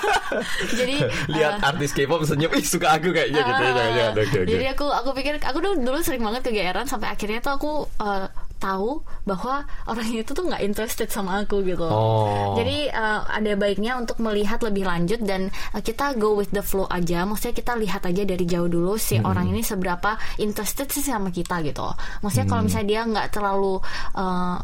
Jadi 0.79 0.97
lihat 1.35 1.63
uh, 1.63 1.69
artis 1.75 1.91
K-pop 1.95 2.23
senyum 2.23 2.55
ih 2.55 2.67
suka 2.67 2.95
aku 2.95 3.11
kayaknya 3.11 3.43
uh, 3.43 3.47
gitu 3.47 3.63
ya. 3.63 3.67
Jangan, 3.67 3.91
jangan, 3.91 4.13
okay, 4.15 4.39
okay. 4.43 4.47
jadi 4.47 4.67
aku 4.75 4.87
aku 4.91 5.09
pikir 5.19 5.33
aku 5.43 5.59
dulu 5.63 5.75
dulu 5.83 5.99
sering 6.03 6.23
banget 6.23 6.43
kegeeran 6.47 6.87
sampai 6.87 7.11
akhirnya 7.11 7.39
tuh 7.43 7.53
aku 7.55 7.71
uh, 8.03 8.27
tahu 8.57 9.05
bahwa 9.29 9.65
orang 9.87 10.09
itu 10.13 10.33
tuh 10.33 10.45
nggak 10.49 10.63
interested 10.65 11.09
sama 11.13 11.45
aku 11.45 11.63
gitu. 11.63 11.87
Oh. 11.87 12.57
Jadi 12.57 12.89
uh, 12.91 13.25
ada 13.29 13.53
baiknya 13.55 14.01
untuk 14.01 14.19
melihat 14.21 14.61
lebih 14.65 14.89
lanjut 14.89 15.21
dan 15.23 15.53
uh, 15.77 15.81
kita 15.81 16.17
go 16.17 16.37
with 16.37 16.51
the 16.53 16.65
flow 16.65 16.89
aja. 16.89 17.25
Maksudnya 17.29 17.55
kita 17.57 17.73
lihat 17.77 18.03
aja 18.09 18.23
dari 18.25 18.45
jauh 18.49 18.69
dulu 18.69 18.97
si 18.97 19.21
hmm. 19.21 19.29
orang 19.29 19.53
ini 19.53 19.61
seberapa 19.61 20.17
interested 20.41 20.89
sih 20.89 21.05
sama 21.05 21.29
kita 21.31 21.61
gitu. 21.65 21.87
Maksudnya 22.25 22.47
hmm. 22.49 22.53
kalau 22.53 22.63
misalnya 22.65 22.89
dia 22.89 23.01
nggak 23.05 23.29
terlalu 23.33 23.75
uh, 24.17 24.59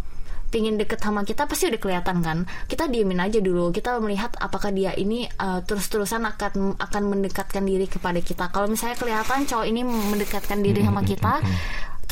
pingin 0.53 0.77
deket 0.77 1.01
sama 1.01 1.25
kita 1.25 1.49
pasti 1.49 1.73
udah 1.73 1.81
kelihatan 1.81 2.21
kan 2.21 2.39
kita 2.69 2.85
diemin 2.93 3.25
aja 3.25 3.41
dulu 3.41 3.73
kita 3.73 3.97
melihat 4.05 4.37
apakah 4.37 4.69
dia 4.69 4.93
ini 4.93 5.25
uh, 5.41 5.65
terus-terusan 5.65 6.29
akan 6.29 6.77
akan 6.77 7.03
mendekatkan 7.09 7.65
diri 7.65 7.89
kepada 7.89 8.21
kita 8.21 8.53
kalau 8.53 8.69
misalnya 8.69 9.01
kelihatan 9.01 9.49
cowok 9.49 9.65
ini 9.65 9.81
mendekatkan 9.81 10.61
diri 10.61 10.85
sama 10.85 11.01
kita 11.01 11.41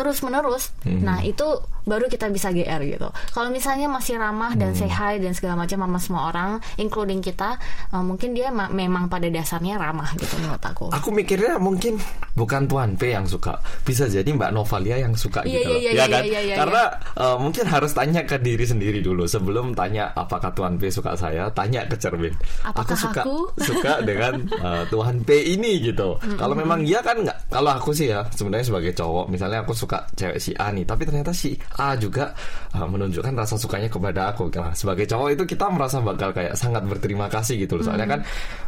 terus 0.01 0.25
menerus 0.25 0.73
hmm. 0.89 1.05
nah 1.05 1.21
itu 1.21 1.45
baru 1.89 2.07
kita 2.07 2.29
bisa 2.33 2.53
GR 2.53 2.83
gitu. 2.85 3.09
Kalau 3.33 3.49
misalnya 3.49 3.87
masih 3.89 4.21
ramah 4.21 4.53
dan 4.57 4.73
hmm. 4.73 4.79
say 4.79 4.91
hi 4.91 5.17
dan 5.21 5.33
segala 5.33 5.65
macam 5.65 5.79
sama 5.81 5.99
semua 6.01 6.23
orang 6.33 6.51
including 6.77 7.21
kita 7.25 7.57
uh, 7.93 8.05
mungkin 8.05 8.33
dia 8.37 8.53
memang 8.53 9.09
pada 9.09 9.29
dasarnya 9.29 9.81
ramah 9.81 10.13
gitu 10.17 10.35
menurut 10.41 10.63
aku. 10.63 10.87
Aku 10.93 11.09
mikirnya 11.15 11.57
mungkin 11.61 11.97
bukan 12.37 12.67
Tuan 12.71 12.97
P 12.97 13.13
yang 13.13 13.27
suka. 13.27 13.59
Bisa 13.85 14.07
jadi 14.07 14.27
Mbak 14.27 14.51
Novalia 14.55 15.01
yang 15.01 15.15
suka 15.17 15.45
iya, 15.45 15.61
gitu 15.61 15.73
iya, 15.77 15.91
iya, 15.91 15.91
ya 15.93 16.07
kan? 16.07 16.23
iya, 16.25 16.41
iya, 16.45 16.57
karena 16.57 16.83
Uh, 17.21 17.37
mungkin 17.37 17.69
harus 17.69 17.93
tanya 17.93 18.25
ke 18.25 18.41
diri 18.41 18.65
sendiri 18.65 19.05
dulu. 19.05 19.29
Sebelum 19.29 19.77
tanya 19.77 20.09
apakah 20.17 20.55
Tuan 20.57 20.81
P 20.81 20.89
suka 20.89 21.13
saya 21.19 21.53
tanya 21.53 21.85
ke 21.85 21.99
cermin. 21.99 22.33
Apakah 22.65 22.97
aku 22.97 23.05
suka 23.05 23.23
aku? 23.27 23.39
suka 23.69 23.93
dengan 24.01 24.41
uh, 24.57 24.89
Tuan 24.89 25.21
P 25.21 25.37
ini 25.59 25.85
gitu. 25.85 26.17
Mm 26.17 26.25
-hmm. 26.25 26.39
kalau 26.41 26.55
memang 26.57 26.81
dia 26.81 27.05
kan 27.05 27.21
nggak? 27.21 27.53
Kalau 27.53 27.71
aku 27.77 27.91
sih 27.93 28.09
ya 28.09 28.25
sebenarnya 28.33 28.73
sebagai 28.73 28.93
cowok 28.97 29.27
misalnya 29.29 29.61
aku 29.67 29.75
suka 29.77 30.07
cewek 30.17 30.39
si 30.41 30.57
A 30.57 30.73
nih 30.73 30.85
tapi 30.89 31.03
ternyata 31.05 31.33
si 31.35 31.53
A 31.79 31.95
juga 31.95 32.35
uh, 32.75 32.87
menunjukkan 32.87 33.31
rasa 33.31 33.55
sukanya 33.55 33.87
kepada 33.87 34.35
aku 34.35 34.51
nah, 34.51 34.75
sebagai 34.75 35.07
cowok 35.07 35.29
itu 35.39 35.45
kita 35.55 35.71
merasa 35.71 36.03
bakal 36.03 36.35
kayak 36.35 36.59
sangat 36.59 36.83
berterima 36.83 37.31
kasih 37.31 37.63
gitu 37.63 37.79
loh 37.79 37.85
soalnya 37.87 38.11
mm 38.11 38.15
-hmm. 38.19 38.25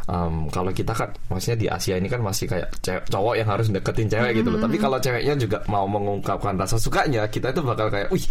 kan 0.07 0.13
um, 0.13 0.35
kalau 0.47 0.71
kita 0.71 0.93
kan 0.95 1.09
maksudnya 1.27 1.57
di 1.59 1.67
Asia 1.67 1.95
ini 1.99 2.07
kan 2.07 2.23
masih 2.23 2.47
kayak 2.47 2.71
cewek, 2.79 3.03
cowok 3.11 3.33
yang 3.35 3.49
harus 3.51 3.67
deketin 3.67 4.07
cewek 4.07 4.23
mm 4.23 4.29
-hmm. 4.31 4.39
gitu 4.39 4.49
loh 4.55 4.61
tapi 4.63 4.77
kalau 4.79 4.97
ceweknya 5.03 5.35
juga 5.35 5.57
mau 5.67 5.85
mengungkapkan 5.85 6.55
rasa 6.55 6.79
sukanya 6.79 7.27
kita 7.27 7.51
itu 7.51 7.59
bakal 7.59 7.91
kayak 7.91 8.07
wih 8.07 8.23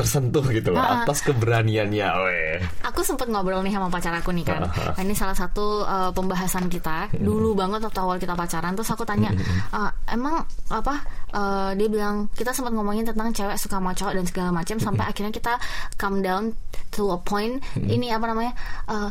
tersentuh 0.00 0.44
gitu 0.48 0.72
loh 0.72 0.80
uh, 0.80 1.04
atas 1.04 1.20
keberaniannya 1.28 2.08
weh. 2.24 2.56
Aku 2.88 3.04
sempet 3.04 3.28
ngobrol 3.28 3.60
nih 3.60 3.76
sama 3.76 3.92
pacar 3.92 4.16
aku 4.16 4.32
nih 4.32 4.48
kan. 4.48 4.64
Uh, 4.64 4.96
ini 5.04 5.12
salah 5.12 5.36
satu 5.36 5.84
uh, 5.84 6.08
pembahasan 6.16 6.72
kita. 6.72 7.12
Uh, 7.12 7.20
dulu 7.20 7.52
banget 7.52 7.84
waktu 7.84 8.00
awal 8.00 8.16
kita 8.16 8.32
pacaran 8.32 8.72
terus 8.72 8.88
aku 8.88 9.04
tanya 9.04 9.30
uh, 9.76 9.92
emang 10.08 10.40
apa 10.72 11.04
uh, 11.36 11.70
dia 11.76 11.88
bilang 11.92 12.32
kita 12.32 12.56
sempat 12.56 12.72
ngomongin 12.72 13.04
tentang 13.04 13.28
cewek 13.34 13.60
suka 13.60 13.76
sama 13.76 13.92
cowok 13.92 14.12
dan 14.16 14.24
segala 14.24 14.50
macam 14.54 14.76
sampai 14.80 15.04
akhirnya 15.04 15.32
kita 15.34 15.52
come 16.00 16.24
down 16.24 16.56
to 16.88 17.12
a 17.12 17.18
point 17.20 17.60
ini 17.76 18.08
apa 18.08 18.24
namanya 18.30 18.52
uh, 18.88 19.10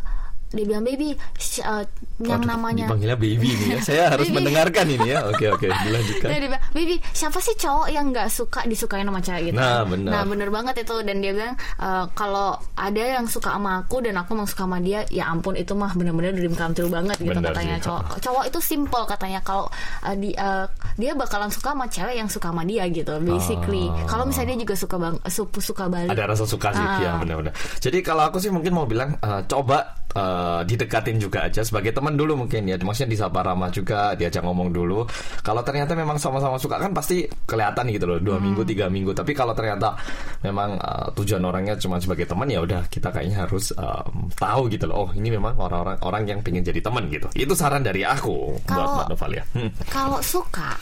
dia 0.49 0.65
bilang 0.65 0.81
baby 0.81 1.13
uh, 1.61 1.85
yang 2.25 2.41
Aduh, 2.41 2.49
namanya 2.49 2.89
dipanggilnya 2.89 3.17
baby 3.21 3.49
nih 3.53 3.67
ya. 3.69 3.79
Saya 3.85 4.03
harus 4.09 4.33
mendengarkan 4.33 4.85
ini 4.89 5.07
ya. 5.13 5.29
Oke 5.29 5.45
oke 5.45 5.69
dilanjutkan. 5.85 6.25
Dia 6.25 6.39
bilang 6.41 6.63
baby 6.73 6.95
siapa 7.13 7.37
sih 7.37 7.53
cowok 7.53 7.87
yang 7.93 8.09
nggak 8.09 8.27
suka 8.33 8.65
disukain 8.65 9.05
sama 9.05 9.21
cewek 9.21 9.53
gitu? 9.53 9.61
Nah 9.61 9.85
benar. 9.85 10.09
Nah 10.09 10.23
benar 10.25 10.49
banget 10.49 10.75
itu. 10.81 10.95
Dan 11.05 11.21
dia 11.21 11.31
bilang 11.37 11.53
uh, 11.77 12.09
kalau 12.17 12.57
ada 12.73 13.03
yang 13.21 13.29
suka 13.29 13.53
sama 13.53 13.85
aku 13.85 14.01
dan 14.01 14.17
aku 14.17 14.31
mau 14.33 14.49
suka 14.49 14.65
sama 14.65 14.81
dia 14.81 15.05
ya 15.13 15.29
ampun 15.29 15.53
itu 15.53 15.77
mah 15.77 15.93
benar-benar 15.93 16.33
dream 16.33 16.57
come 16.57 16.73
true 16.73 16.89
banget 16.89 17.17
gitu 17.21 17.29
bener 17.29 17.53
katanya 17.53 17.77
sih. 17.77 17.85
cowok. 17.85 18.03
Cowok 18.17 18.43
itu 18.49 18.59
simple 18.65 19.03
katanya. 19.05 19.39
Kalau 19.45 19.69
uh, 20.01 20.15
di, 20.17 20.33
uh, 20.33 20.65
dia 20.97 21.13
bakalan 21.13 21.53
suka 21.53 21.77
sama 21.77 21.85
cewek 21.85 22.15
yang 22.17 22.29
suka 22.29 22.49
sama 22.49 22.65
dia 22.65 22.89
gitu 22.89 23.21
basically. 23.21 23.85
Oh. 23.85 24.09
kalau 24.09 24.25
misalnya 24.25 24.57
dia 24.57 24.65
juga 24.65 24.75
suka 24.75 24.95
bang 24.97 25.15
suka, 25.29 25.57
suka 25.61 25.83
balik. 25.85 26.09
Ada 26.09 26.25
rasa 26.25 26.49
suka 26.49 26.73
sih 26.73 26.81
uh. 26.81 26.97
ya 27.05 27.11
benar-benar. 27.21 27.53
Jadi 27.77 28.01
kalau 28.01 28.25
aku 28.25 28.41
sih 28.41 28.49
mungkin 28.49 28.73
mau 28.73 28.89
bilang 28.89 29.13
uh, 29.21 29.45
coba 29.45 29.99
uh, 30.17 30.38
didekatin 30.65 31.17
juga 31.17 31.47
aja 31.47 31.61
sebagai 31.61 31.91
teman 31.95 32.15
dulu 32.15 32.45
mungkin 32.45 32.67
ya. 32.67 32.75
Maksudnya 32.79 33.09
disapa 33.11 33.41
ramah 33.41 33.69
juga 33.69 34.13
diajak 34.15 34.43
ngomong 34.43 34.69
dulu. 34.73 35.05
Kalau 35.43 35.61
ternyata 35.61 35.93
memang 35.93 36.17
sama-sama 36.21 36.59
suka 36.59 36.79
kan 36.79 36.91
pasti 36.91 37.25
kelihatan 37.47 37.89
gitu 37.91 38.05
loh 38.05 38.19
dua 38.19 38.37
hmm. 38.37 38.43
minggu 38.43 38.61
tiga 38.67 38.85
minggu. 38.87 39.11
Tapi 39.15 39.31
kalau 39.35 39.53
ternyata 39.53 39.95
memang 40.43 40.79
uh, 40.79 41.07
tujuan 41.15 41.43
orangnya 41.43 41.75
cuma 41.79 41.99
sebagai 41.99 42.27
teman 42.29 42.47
ya 42.47 42.63
udah 42.63 42.85
kita 42.87 43.09
kayaknya 43.11 43.47
harus 43.47 43.71
um, 43.75 44.27
tahu 44.35 44.71
gitu 44.71 44.87
loh 44.87 45.07
oh 45.07 45.09
ini 45.15 45.31
memang 45.31 45.55
orang-orang 45.55 45.97
orang 46.03 46.23
yang 46.27 46.39
pengen 46.43 46.63
jadi 46.63 46.79
teman 46.79 47.07
gitu. 47.11 47.27
Itu 47.35 47.53
saran 47.55 47.83
dari 47.83 48.03
aku 48.05 48.59
kalo, 48.63 48.75
buat 48.75 48.87
Mbak 48.95 49.07
Novalia. 49.15 49.43
Hmm. 49.55 49.71
kalau 49.89 50.19
suka 50.21 50.77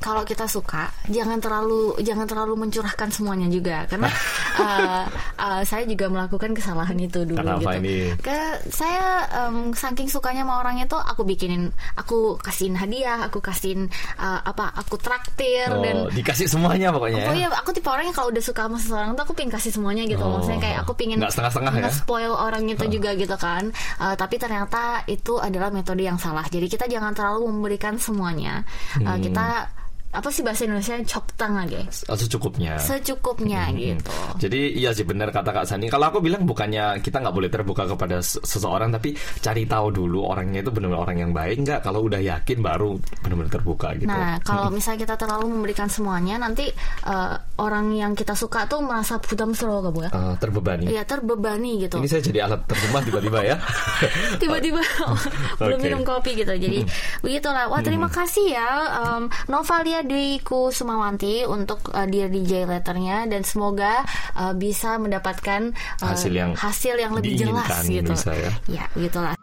kalau 0.00 0.24
kita 0.24 0.48
suka 0.48 0.88
jangan 1.12 1.36
terlalu 1.38 1.92
jangan 2.00 2.24
terlalu 2.24 2.56
mencurahkan 2.56 3.12
semuanya 3.12 3.52
juga 3.52 3.84
karena 3.84 4.08
uh, 4.56 5.04
uh, 5.36 5.62
saya 5.68 5.84
juga 5.84 6.08
melakukan 6.08 6.56
kesalahan 6.56 6.96
itu 6.96 7.28
dulu 7.28 7.40
Kenapa 7.40 7.76
gitu. 7.76 7.84
Ini? 7.84 7.96
Ke 8.18 8.38
saya 8.72 9.28
um, 9.44 9.76
saking 9.76 10.08
sukanya 10.08 10.42
sama 10.42 10.64
orang 10.64 10.80
itu 10.80 10.96
aku 10.96 11.22
bikinin 11.28 11.68
aku 12.00 12.40
kasihin 12.40 12.74
hadiah, 12.74 13.28
aku 13.28 13.44
kasihin 13.44 13.92
uh, 14.16 14.40
apa 14.40 14.72
aku 14.72 14.96
traktir 14.96 15.68
oh, 15.68 15.84
dan 15.84 16.08
dikasih 16.16 16.48
semuanya 16.48 16.88
pokoknya. 16.96 17.28
Oh 17.28 17.36
iya, 17.36 17.48
aku 17.52 17.70
tipe 17.76 17.92
orang 17.92 18.08
yang 18.08 18.16
kalau 18.16 18.32
udah 18.32 18.42
suka 18.42 18.66
sama 18.66 18.80
seseorang 18.80 19.12
tuh 19.12 19.22
aku 19.28 19.34
pingin 19.36 19.52
kasih 19.52 19.70
semuanya 19.70 20.08
gitu. 20.08 20.24
Oh, 20.24 20.40
Maksudnya 20.40 20.60
kayak 20.64 20.78
aku 20.88 20.92
pingin 20.96 21.20
nggak 21.20 21.32
setengah-setengah 21.36 21.72
ya. 21.76 21.90
spoil 21.92 22.32
orang 22.32 22.64
itu 22.64 22.84
oh. 22.84 22.90
juga 22.90 23.10
gitu 23.12 23.36
kan. 23.36 23.68
Uh, 24.00 24.16
tapi 24.16 24.40
ternyata 24.40 25.04
itu 25.04 25.36
adalah 25.36 25.68
metode 25.68 26.00
yang 26.00 26.16
salah. 26.16 26.48
Jadi 26.48 26.66
kita 26.72 26.88
jangan 26.88 27.12
terlalu 27.12 27.52
memberikan 27.52 28.00
semuanya. 28.00 28.64
Uh, 28.96 29.18
Kita 29.20 29.68
apa 30.10 30.26
sih 30.28 30.42
bahasa 30.42 30.66
Indonesia 30.66 30.98
coptang 31.06 31.54
lagi 31.54 31.86
secukupnya 31.88 32.74
secukupnya 32.76 33.62
Hmm. 33.62 33.76
gitu 33.76 34.10
Jadi 34.40 34.60
iya 34.74 34.90
sih 34.90 35.04
benar 35.04 35.28
kata 35.28 35.52
Kak 35.52 35.64
Sani. 35.64 35.86
Kalau 35.86 36.08
aku 36.08 36.18
bilang 36.18 36.42
bukannya 36.42 36.98
kita 36.98 37.20
nggak 37.20 37.30
boleh 37.30 37.46
terbuka 37.46 37.84
kepada 37.84 38.18
se- 38.18 38.40
seseorang, 38.40 38.88
tapi 38.88 39.12
cari 39.38 39.62
tahu 39.64 39.92
dulu 39.92 40.24
orangnya 40.24 40.60
itu 40.60 40.70
benar-benar 40.70 41.02
orang 41.02 41.16
yang 41.18 41.30
baik 41.30 41.60
nggak. 41.60 41.80
Kalau 41.80 42.02
udah 42.02 42.18
yakin 42.18 42.58
baru 42.58 42.96
benar-benar 43.20 43.52
terbuka 43.52 43.92
gitu. 43.94 44.08
Nah, 44.08 44.40
kalau 44.40 44.72
misalnya 44.72 45.04
kita 45.04 45.14
terlalu 45.16 45.46
memberikan 45.50 45.86
semuanya, 45.86 46.38
nanti 46.38 46.72
eh, 47.04 47.34
orang 47.58 47.92
yang 47.92 48.12
kita 48.14 48.32
suka 48.32 48.64
tuh 48.64 48.80
merasa 48.80 49.20
butam 49.20 49.52
slow 49.52 49.82
gak 49.82 49.92
bu 49.92 50.00
ya? 50.02 50.10
Eh, 50.10 50.34
terbebani. 50.38 50.84
Iya 50.88 51.02
terbebani 51.04 51.70
gitu. 51.80 51.96
Ini 51.96 52.08
saya 52.08 52.22
jadi 52.24 52.38
alat 52.42 52.60
terjemah 52.64 53.02
tiba-tiba 53.04 53.38
ya. 53.44 53.56
Tiba-tiba 54.42 54.80
belum 55.60 55.78
Oke. 55.78 55.84
minum 55.84 56.02
kopi 56.02 56.30
gitu. 56.34 56.52
Jadi 56.52 56.80
begitulah. 57.20 57.68
Wah 57.68 57.80
terima 57.80 58.08
kasih 58.08 58.46
ya 58.50 58.68
um, 58.98 59.22
Novalia 59.46 59.99
Dwi 60.04 60.40
Kusumawanti 60.44 61.48
untuk 61.48 61.90
uh, 61.96 62.04
Dear 62.04 62.28
DJ 62.28 62.68
letternya 62.68 63.24
dan 63.24 63.42
semoga 63.42 64.04
uh, 64.36 64.52
bisa 64.52 65.00
mendapatkan 65.00 65.72
uh, 66.04 66.12
Hasil 66.12 66.32
yang 66.32 66.52
hasil 66.52 66.94
yang 67.00 67.16
lebih 67.16 67.40
jelas 67.40 67.88
gitu. 67.88 68.12
bisa 68.12 68.36
ya. 68.36 68.52
Ya 68.68 68.84
begitulah. 68.92 69.39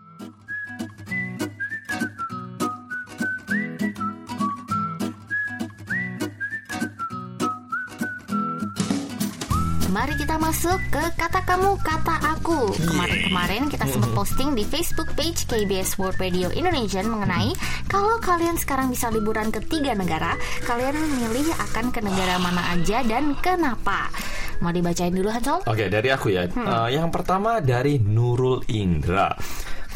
Kita 10.38 10.54
masuk 10.54 10.80
ke 10.94 11.02
kata 11.18 11.42
kamu 11.50 11.82
kata 11.82 12.38
aku. 12.38 12.70
Kemarin-kemarin 12.78 13.74
kita 13.74 13.90
sempat 13.90 14.14
posting 14.14 14.54
di 14.54 14.62
Facebook 14.70 15.10
page 15.18 15.50
KBS 15.50 15.98
World 15.98 16.14
Radio 16.22 16.54
Indonesia 16.54 17.02
mengenai 17.02 17.58
kalau 17.90 18.22
kalian 18.22 18.54
sekarang 18.54 18.94
bisa 18.94 19.10
liburan 19.10 19.50
ke 19.50 19.66
tiga 19.66 19.98
negara, 19.98 20.38
kalian 20.62 20.94
memilih 20.94 21.50
akan 21.58 21.90
ke 21.90 22.06
negara 22.06 22.38
mana 22.38 22.70
aja 22.70 23.02
dan 23.02 23.34
kenapa? 23.42 24.14
Mau 24.62 24.70
dibacain 24.70 25.10
dulu 25.10 25.26
Hansol? 25.34 25.66
Oke, 25.66 25.90
dari 25.90 26.14
aku 26.14 26.30
ya. 26.30 26.46
Hmm. 26.46 26.86
Eh, 26.86 27.02
yang 27.02 27.10
pertama 27.10 27.58
dari 27.58 27.98
Nurul 27.98 28.62
Indra. 28.70 29.34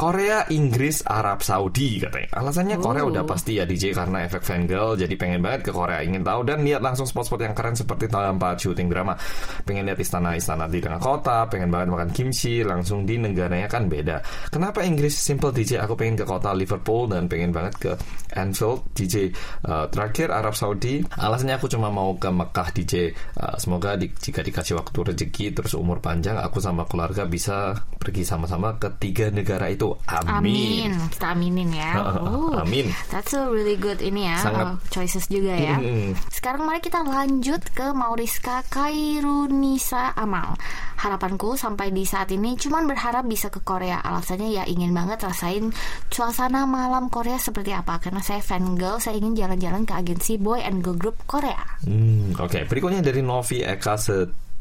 Korea, 0.02 0.42
Inggris, 0.50 1.06
Arab 1.06 1.46
Saudi 1.46 2.02
katanya. 2.02 2.26
Alasannya 2.34 2.74
Korea 2.82 3.06
Oh. 3.06 3.14
udah 3.14 3.22
pasti 3.22 3.62
ya 3.62 3.62
DJ 3.62 3.94
karena 3.94 4.26
efek 4.26 4.42
fangirl 4.42 4.98
jadi 4.98 5.14
pengen 5.14 5.38
banget 5.38 5.62
ke 5.62 5.70
Korea 5.70 6.02
ingin 6.02 6.26
tahu 6.26 6.42
dan 6.42 6.66
lihat 6.66 6.82
langsung 6.82 7.06
spot-spot 7.06 7.38
yang 7.38 7.54
keren 7.54 7.78
seperti 7.78 8.10
tempat 8.10 8.58
syuting 8.58 8.90
drama. 8.90 9.14
Pengen 9.62 9.86
lihat 9.86 10.02
istana-istana 10.02 10.66
di 10.66 10.82
tengah 10.82 10.98
kota, 10.98 11.46
pengen 11.46 11.70
banget 11.70 11.94
makan 11.94 12.10
kimchi 12.10 12.66
langsung 12.66 13.06
di 13.06 13.14
negaranya 13.14 13.70
kan 13.70 13.86
beda. 13.86 14.18
Kenapa 14.50 14.82
Inggris 14.82 15.14
simple 15.14 15.54
DJ? 15.54 15.78
Aku 15.78 15.94
pengen 15.94 16.18
ke 16.18 16.26
kota 16.26 16.50
Liverpool 16.50 17.06
dan 17.06 17.30
pengen 17.30 17.54
banget 17.54 17.74
ke 17.78 17.92
Anfield 18.34 18.82
DJ. 18.98 19.30
Eh, 19.30 19.86
terakhir 19.86 20.34
Arab 20.34 20.58
Saudi. 20.58 20.98
Alasannya 21.14 21.62
aku 21.62 21.70
cuma 21.70 21.94
mau 21.94 22.18
ke 22.18 22.26
Mekah 22.26 22.74
DJ. 22.74 23.14
Eh, 23.14 23.54
semoga 23.54 23.94
di- 23.94 24.10
jika 24.10 24.42
dikasih 24.42 24.82
waktu 24.82 24.98
rezeki 25.14 25.54
terus 25.54 25.78
umur 25.78 26.02
panjang 26.02 26.42
aku 26.42 26.58
sama 26.58 26.90
keluarga 26.90 27.22
bisa 27.22 27.70
pergi 28.02 28.26
sama-sama 28.26 28.74
ke 28.82 28.90
tiga 28.98 29.30
negara 29.30 29.70
itu. 29.70 29.91
Amin. 30.08 30.92
Amin. 30.92 30.92
Kita 31.10 31.26
aminin 31.32 31.70
ya. 31.72 31.92
Oh, 32.22 32.54
Amin. 32.60 32.92
That's 33.10 33.32
a 33.34 33.48
really 33.48 33.74
good 33.74 33.98
ini 33.98 34.28
ya. 34.28 34.38
Sangat. 34.40 34.64
oh, 34.64 34.74
choices 34.92 35.26
juga 35.26 35.54
ya. 35.56 35.76
Mm-mm. 35.80 36.14
Sekarang 36.28 36.64
mari 36.64 36.78
kita 36.78 37.02
lanjut 37.02 37.60
ke 37.72 37.90
Mauriska 37.90 38.62
Kairunisa 38.68 40.14
Amal. 40.14 40.54
Harapanku 40.98 41.58
sampai 41.58 41.90
di 41.90 42.06
saat 42.06 42.30
ini 42.30 42.54
cuman 42.54 42.86
berharap 42.86 43.26
bisa 43.26 43.50
ke 43.50 43.58
Korea. 43.60 43.98
Alasannya 44.00 44.54
ya 44.54 44.64
ingin 44.68 44.94
banget 44.94 45.24
rasain 45.26 45.74
suasana 46.08 46.62
malam 46.62 47.10
Korea 47.10 47.40
seperti 47.42 47.74
apa. 47.74 47.98
Karena 47.98 48.22
saya 48.22 48.38
fan 48.38 48.78
girl, 48.78 49.02
saya 49.02 49.18
ingin 49.18 49.34
jalan-jalan 49.34 49.82
ke 49.82 49.92
agensi 49.98 50.38
boy 50.38 50.62
and 50.62 50.84
girl 50.84 50.94
group 50.94 51.18
Korea. 51.26 51.58
Hmm, 51.82 52.34
Oke, 52.38 52.62
berikutnya 52.66 53.02
dari 53.02 53.20
Novi 53.20 53.66
Eka 53.66 53.98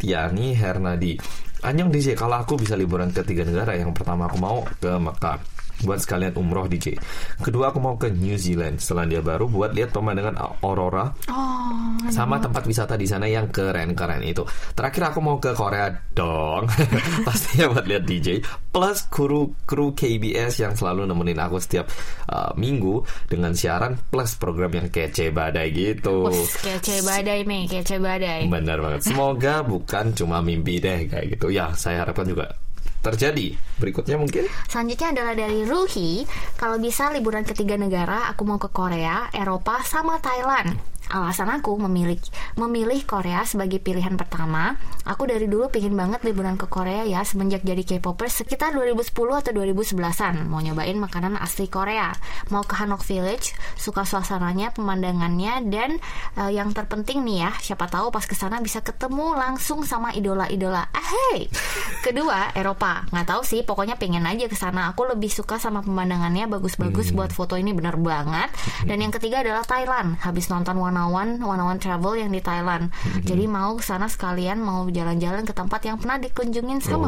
Setiani 0.01 0.57
Hernadi. 0.57 1.13
Anjong 1.61 1.93
DJ, 1.93 2.17
kalau 2.17 2.41
aku 2.41 2.57
bisa 2.57 2.73
liburan 2.73 3.13
ke 3.13 3.21
tiga 3.21 3.45
negara, 3.45 3.77
yang 3.77 3.93
pertama 3.93 4.25
aku 4.25 4.41
mau 4.41 4.65
ke 4.65 4.97
Mekah 4.97 5.37
buat 5.83 5.99
sekalian 6.01 6.33
umroh 6.37 6.65
DJ. 6.69 6.97
Kedua 7.41 7.73
aku 7.73 7.79
mau 7.81 7.97
ke 7.97 8.09
New 8.13 8.37
Zealand, 8.37 8.79
Selandia 8.81 9.19
Baru 9.21 9.49
buat 9.49 9.73
lihat 9.73 9.93
pemandangan 9.93 10.61
aurora 10.61 11.13
Oh, 11.29 11.97
sama 12.09 12.37
tempat 12.41 12.63
wisata 12.65 12.95
di 12.97 13.05
sana 13.05 13.25
yang 13.25 13.49
keren-keren 13.49 14.21
itu. 14.25 14.45
Terakhir 14.73 15.13
aku 15.13 15.19
mau 15.21 15.37
ke 15.37 15.53
Korea 15.53 15.89
dong, 16.13 16.69
pastinya 17.27 17.73
buat 17.73 17.85
lihat 17.85 18.03
DJ. 18.05 18.41
Plus 18.71 19.05
kru 19.11 19.53
kru 19.67 19.91
KBS 19.91 20.63
yang 20.63 20.73
selalu 20.77 21.05
nemenin 21.09 21.39
aku 21.41 21.59
setiap 21.59 21.91
uh, 22.31 22.55
minggu 22.55 23.03
dengan 23.27 23.51
siaran 23.51 23.99
plus 24.09 24.39
program 24.39 24.71
yang 24.71 24.87
kece 24.87 25.29
badai 25.33 25.69
gitu. 25.75 26.31
Wes, 26.31 26.55
kece 26.61 27.03
badai 27.03 27.43
nih, 27.43 27.67
kece 27.67 27.99
badai. 27.99 28.47
Benar 28.47 28.79
banget. 28.79 29.01
Semoga 29.07 29.61
bukan 29.65 30.15
cuma 30.15 30.39
mimpi 30.39 30.79
deh 30.79 31.07
kayak 31.09 31.37
gitu. 31.37 31.51
Ya, 31.51 31.73
saya 31.75 32.07
harapkan 32.07 32.27
juga 32.27 32.55
terjadi. 33.01 33.57
Berikutnya 33.81 34.15
mungkin 34.21 34.45
Selanjutnya 34.69 35.13
adalah 35.13 35.33
dari 35.33 35.65
Ruhi. 35.65 36.23
Kalau 36.55 36.77
bisa 36.77 37.09
liburan 37.09 37.43
ke 37.43 37.57
tiga 37.57 37.75
negara, 37.75 38.29
aku 38.29 38.45
mau 38.45 38.61
ke 38.61 38.69
Korea, 38.69 39.27
Eropa, 39.33 39.81
sama 39.81 40.21
Thailand. 40.21 40.90
Alasan 41.11 41.51
aku 41.51 41.75
memilih 41.75 42.15
memilih 42.55 43.03
Korea 43.03 43.43
sebagai 43.43 43.83
pilihan 43.83 44.15
pertama. 44.15 44.79
Aku 45.03 45.27
dari 45.27 45.43
dulu 45.43 45.67
pingin 45.67 45.91
banget 45.91 46.23
liburan 46.23 46.55
ke 46.55 46.71
Korea 46.71 47.03
ya 47.03 47.19
semenjak 47.27 47.67
jadi 47.67 47.83
K-popers 47.83 48.39
sekitar 48.39 48.71
2010 48.71 49.11
atau 49.11 49.51
2011-an. 49.51 50.47
Mau 50.47 50.63
nyobain 50.63 50.95
makanan 50.95 51.35
asli 51.35 51.67
Korea. 51.67 52.15
Mau 52.47 52.63
ke 52.63 52.79
Hanok 52.79 53.03
Village, 53.03 53.51
suka 53.75 54.07
suasananya, 54.07 54.71
pemandangannya 54.71 55.67
dan 55.67 55.99
eh, 56.39 56.51
yang 56.55 56.71
terpenting 56.71 57.27
nih 57.27 57.43
ya, 57.43 57.51
siapa 57.59 57.91
tahu 57.91 58.07
pas 58.07 58.23
ke 58.23 58.37
sana 58.37 58.63
bisa 58.63 58.79
ketemu 58.79 59.35
langsung 59.35 59.83
sama 59.83 60.15
idola-idola. 60.15 60.87
Ah, 60.95 61.07
hey. 61.11 61.51
Kedua, 61.99 62.55
Eropa. 62.55 63.03
Nggak 63.11 63.27
tahu 63.27 63.41
sih, 63.43 63.67
pokoknya 63.67 63.99
pengen 63.99 64.23
aja 64.23 64.47
ke 64.47 64.55
sana. 64.55 64.95
Aku 64.95 65.03
lebih 65.03 65.27
suka 65.27 65.59
sama 65.59 65.83
pemandangannya 65.83 66.47
bagus-bagus 66.47 67.11
buat 67.11 67.35
foto 67.35 67.59
ini 67.59 67.75
bener 67.75 67.99
banget. 67.99 68.47
Dan 68.87 69.03
yang 69.03 69.11
ketiga 69.11 69.43
adalah 69.43 69.67
Thailand. 69.67 70.15
Habis 70.23 70.47
nonton 70.47 70.79
One 70.79 71.00
One 71.09 71.41
One 71.41 71.79
Travel 71.79 72.19
yang 72.21 72.31
di 72.33 72.41
Thailand. 72.43 72.91
Jadi 73.23 73.45
mau 73.47 73.73
ke 73.79 73.83
sana 73.85 74.05
sekalian 74.05 74.61
mau 74.61 74.85
jalan-jalan 74.89 75.47
ke 75.47 75.53
tempat 75.55 75.81
yang 75.87 75.97
pernah 75.97 76.21
dikunjungin 76.21 76.83
sama. 76.83 77.07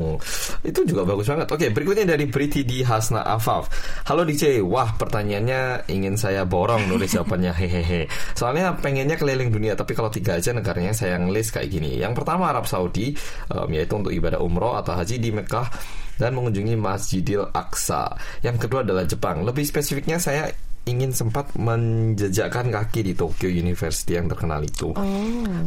Oh, 0.00 0.16
itu 0.64 0.80
juga 0.88 1.06
bagus 1.06 1.28
banget. 1.28 1.46
Oke, 1.50 1.66
berikutnya 1.70 2.16
dari 2.16 2.26
Priti 2.26 2.64
di 2.66 2.80
Hasna 2.80 3.22
Afaf. 3.22 3.70
Halo 4.08 4.24
DJ, 4.24 4.64
wah 4.64 4.90
pertanyaannya 4.96 5.90
ingin 5.92 6.14
saya 6.16 6.42
borong 6.48 6.88
nulis 6.88 7.12
jawabannya 7.16 7.52
hehehe. 7.52 8.08
Soalnya 8.34 8.74
pengennya 8.78 9.20
keliling 9.20 9.52
dunia, 9.52 9.76
tapi 9.76 9.92
kalau 9.92 10.08
tiga 10.08 10.38
aja 10.38 10.50
negaranya 10.56 10.96
saya 10.96 11.20
ngelis 11.20 11.52
kayak 11.52 11.68
gini. 11.68 12.00
Yang 12.00 12.22
pertama 12.22 12.50
Arab 12.50 12.64
Saudi, 12.64 13.12
em, 13.50 13.68
yaitu 13.74 13.94
untuk 13.98 14.14
ibadah 14.14 14.40
umroh 14.40 14.78
atau 14.78 14.96
haji 14.96 15.20
di 15.20 15.30
Mekah 15.34 15.68
dan 16.20 16.36
mengunjungi 16.36 16.76
Masjidil 16.76 17.48
Aqsa. 17.48 18.12
Yang 18.44 18.68
kedua 18.68 18.84
adalah 18.84 19.08
Jepang. 19.08 19.40
Lebih 19.40 19.64
spesifiknya 19.64 20.20
saya 20.20 20.52
ingin 20.88 21.12
sempat 21.12 21.52
menjejakkan 21.56 22.72
kaki 22.72 23.00
di 23.04 23.12
Tokyo 23.12 23.48
University 23.52 24.16
yang 24.16 24.30
terkenal 24.30 24.64
itu. 24.64 24.96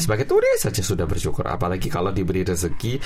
Sebagai 0.01 0.25
turis 0.25 0.61
saja 0.61 0.81
sudah 0.81 1.05
bersyukur, 1.05 1.45
apalagi 1.45 1.87
kalau 1.87 2.09
diberi 2.09 2.41
rezeki 2.41 2.97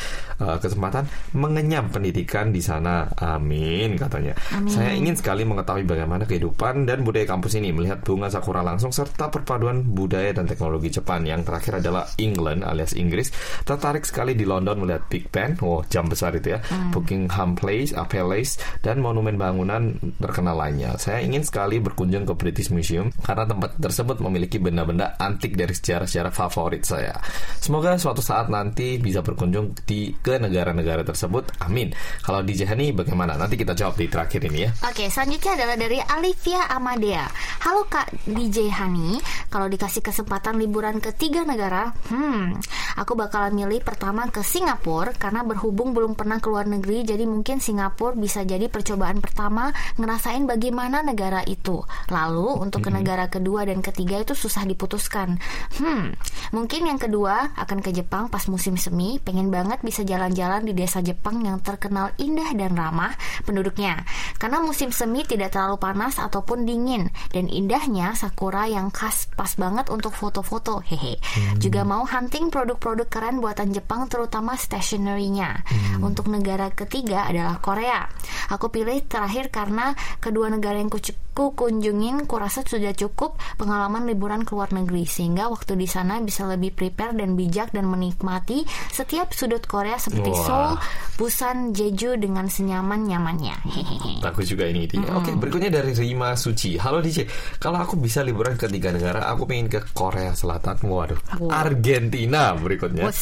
uh, 0.41 0.57
kesempatan 0.57 1.07
mengenyam 1.35 1.91
pendidikan 1.91 2.51
di 2.51 2.63
sana. 2.63 3.09
Amin 3.19 3.99
katanya. 3.99 4.33
Saya 4.69 4.95
ingin 4.95 5.15
sekali 5.17 5.43
mengetahui 5.43 5.83
bagaimana 5.83 6.23
kehidupan 6.23 6.87
dan 6.87 7.03
budaya 7.03 7.27
kampus 7.27 7.59
ini, 7.59 7.75
melihat 7.75 8.01
bunga 8.03 8.31
sakura 8.31 8.63
langsung 8.63 8.89
serta 8.93 9.27
perpaduan 9.27 9.83
budaya 9.83 10.31
dan 10.31 10.47
teknologi 10.47 10.89
Jepan. 10.93 11.27
Yang 11.27 11.51
terakhir 11.51 11.73
adalah 11.83 12.03
England 12.17 12.63
alias 12.63 12.95
Inggris. 12.95 13.29
Tertarik 13.67 14.07
sekali 14.07 14.33
di 14.33 14.47
London 14.47 14.83
melihat 14.83 15.03
Big 15.11 15.27
Ben, 15.29 15.59
oh 15.61 15.83
jam 15.91 16.07
besar 16.07 16.33
itu 16.35 16.55
ya, 16.55 16.59
Buckingham 16.91 17.53
Place, 17.53 17.91
Palace 17.93 18.59
dan 18.81 19.03
monumen 19.03 19.35
bangunan 19.35 19.95
terkenal 20.17 20.55
lainnya. 20.57 20.95
Saya 20.95 21.21
ingin 21.21 21.43
sekali 21.43 21.77
berkunjung 21.97 22.29
ke 22.29 22.33
British 22.37 22.69
Museum 22.69 23.09
karena 23.25 23.49
tempat 23.49 23.73
tersebut 23.81 24.21
memiliki 24.21 24.61
benda-benda 24.61 25.17
antik 25.17 25.57
dari 25.57 25.73
sejarah-sejarah 25.73 26.29
favorit 26.29 26.85
saya. 26.85 27.17
Semoga 27.57 27.97
suatu 27.97 28.21
saat 28.21 28.53
nanti 28.53 29.01
bisa 29.01 29.25
berkunjung 29.25 29.73
di 29.81 30.13
ke 30.13 30.37
negara-negara 30.37 31.01
tersebut. 31.01 31.57
Amin. 31.65 31.89
Kalau 32.21 32.45
di 32.45 32.53
Jahani 32.53 32.93
bagaimana? 32.93 33.33
Nanti 33.33 33.57
kita 33.57 33.73
jawab 33.73 33.97
di 33.97 34.05
terakhir 34.05 34.45
ini 34.45 34.69
ya. 34.69 34.71
Oke, 34.85 35.09
selanjutnya 35.09 35.57
adalah 35.57 35.73
dari 35.73 35.97
Alivia 35.97 36.69
Amadea. 36.69 37.25
Halo 37.65 37.89
Kak 37.89 38.13
DJ 38.29 38.69
Hani, 38.69 39.17
kalau 39.49 39.65
dikasih 39.65 40.05
kesempatan 40.05 40.61
liburan 40.61 41.01
ke 41.01 41.09
tiga 41.17 41.49
negara, 41.49 41.97
hmm, 42.13 42.61
aku 43.01 43.17
bakalan 43.17 43.57
milih 43.57 43.81
pertama 43.81 44.29
ke 44.29 44.45
Singapura 44.45 45.17
karena 45.17 45.41
berhubung 45.41 45.97
belum 45.97 46.13
pernah 46.13 46.37
ke 46.37 46.45
luar 46.45 46.69
negeri, 46.69 47.01
jadi 47.01 47.25
mungkin 47.25 47.57
Singapura 47.57 48.13
bisa 48.13 48.45
jadi 48.45 48.69
percobaan 48.69 49.17
pertama 49.17 49.73
ngerasain 49.97 50.45
bagaimana 50.45 51.01
negara 51.01 51.41
itu. 51.49 51.86
Lalu 52.09 52.59
untuk 52.59 52.87
ke 52.87 52.89
negara 52.93 53.27
kedua 53.27 53.67
dan 53.67 53.83
ketiga 53.83 54.21
itu 54.21 54.33
susah 54.33 54.63
diputuskan. 54.63 55.39
Hmm, 55.79 56.13
mungkin 56.55 56.87
yang 56.87 56.99
kedua 56.99 57.55
akan 57.57 57.79
ke 57.83 57.91
Jepang 57.91 58.31
pas 58.31 58.43
musim 58.47 58.79
semi, 58.79 59.19
pengen 59.19 59.51
banget 59.51 59.81
bisa 59.83 60.03
jalan-jalan 60.07 60.63
di 60.63 60.73
desa 60.75 61.03
Jepang 61.03 61.43
yang 61.43 61.59
terkenal 61.59 62.13
indah 62.17 62.53
dan 62.55 62.77
ramah 62.77 63.13
penduduknya. 63.43 64.03
Karena 64.37 64.61
musim 64.63 64.93
semi 64.93 65.23
tidak 65.23 65.55
terlalu 65.55 65.77
panas 65.79 66.19
ataupun 66.21 66.63
dingin 66.67 67.09
dan 67.31 67.47
indahnya 67.51 68.13
sakura 68.15 68.67
yang 68.67 68.91
khas 68.93 69.29
pas 69.33 69.51
banget 69.59 69.87
untuk 69.91 70.13
foto-foto. 70.13 70.79
Hehe. 70.85 71.19
Juga 71.57 71.83
mau 71.83 72.05
hunting 72.05 72.49
produk-produk 72.53 73.07
keren 73.09 73.39
buatan 73.43 73.73
Jepang 73.73 74.07
terutama 74.07 74.55
stationery-nya. 74.55 75.63
Untuk 75.99 76.29
negara 76.31 76.69
ketiga 76.71 77.27
adalah 77.27 77.59
Korea. 77.59 78.07
Aku 78.53 78.71
pilih 78.71 79.03
terakhir 79.05 79.49
karena 79.51 79.93
kedua 80.21 80.47
negara 80.51 80.79
yang 80.79 80.91
ku, 80.91 80.99
ku 81.33 81.65
kunjungin 81.77 82.25
kurasa 82.25 82.65
sudah 82.65 82.89
cukup 82.97 83.37
pengalaman 83.61 84.09
liburan 84.09 84.41
ke 84.41 84.57
luar 84.57 84.73
negeri 84.73 85.05
sehingga 85.05 85.45
waktu 85.53 85.77
di 85.77 85.85
sana 85.85 86.17
bisa 86.25 86.49
lebih 86.49 86.73
prepare 86.73 87.13
dan 87.13 87.37
bijak 87.37 87.69
dan 87.69 87.85
menikmati 87.85 88.65
setiap 88.89 89.29
sudut 89.29 89.61
Korea 89.69 90.01
seperti 90.01 90.33
Wah. 90.33 90.41
Seoul, 90.41 90.73
Busan, 91.21 91.77
Jeju 91.77 92.17
dengan 92.17 92.49
senyaman-nyamannya. 92.49 93.61
Hehehe. 93.69 94.25
Bagus 94.25 94.49
juga 94.49 94.65
ini 94.65 94.89
idenya. 94.89 95.21
Oke, 95.21 95.37
berikutnya 95.37 95.69
dari 95.69 95.93
Rima 95.93 96.33
Suci. 96.33 96.81
Halo 96.81 96.97
DJ, 96.97 97.29
kalau 97.61 97.77
aku 97.77 97.93
bisa 98.01 98.25
liburan 98.25 98.57
ke 98.57 98.65
tiga 98.65 98.89
negara, 98.89 99.29
aku 99.29 99.45
pengen 99.45 99.69
ke 99.69 99.85
Korea 99.93 100.33
Selatan, 100.33 100.81
waduh, 100.81 101.21
Wow. 101.37 101.53
Argentina 101.53 102.57
berikutnya, 102.57 103.13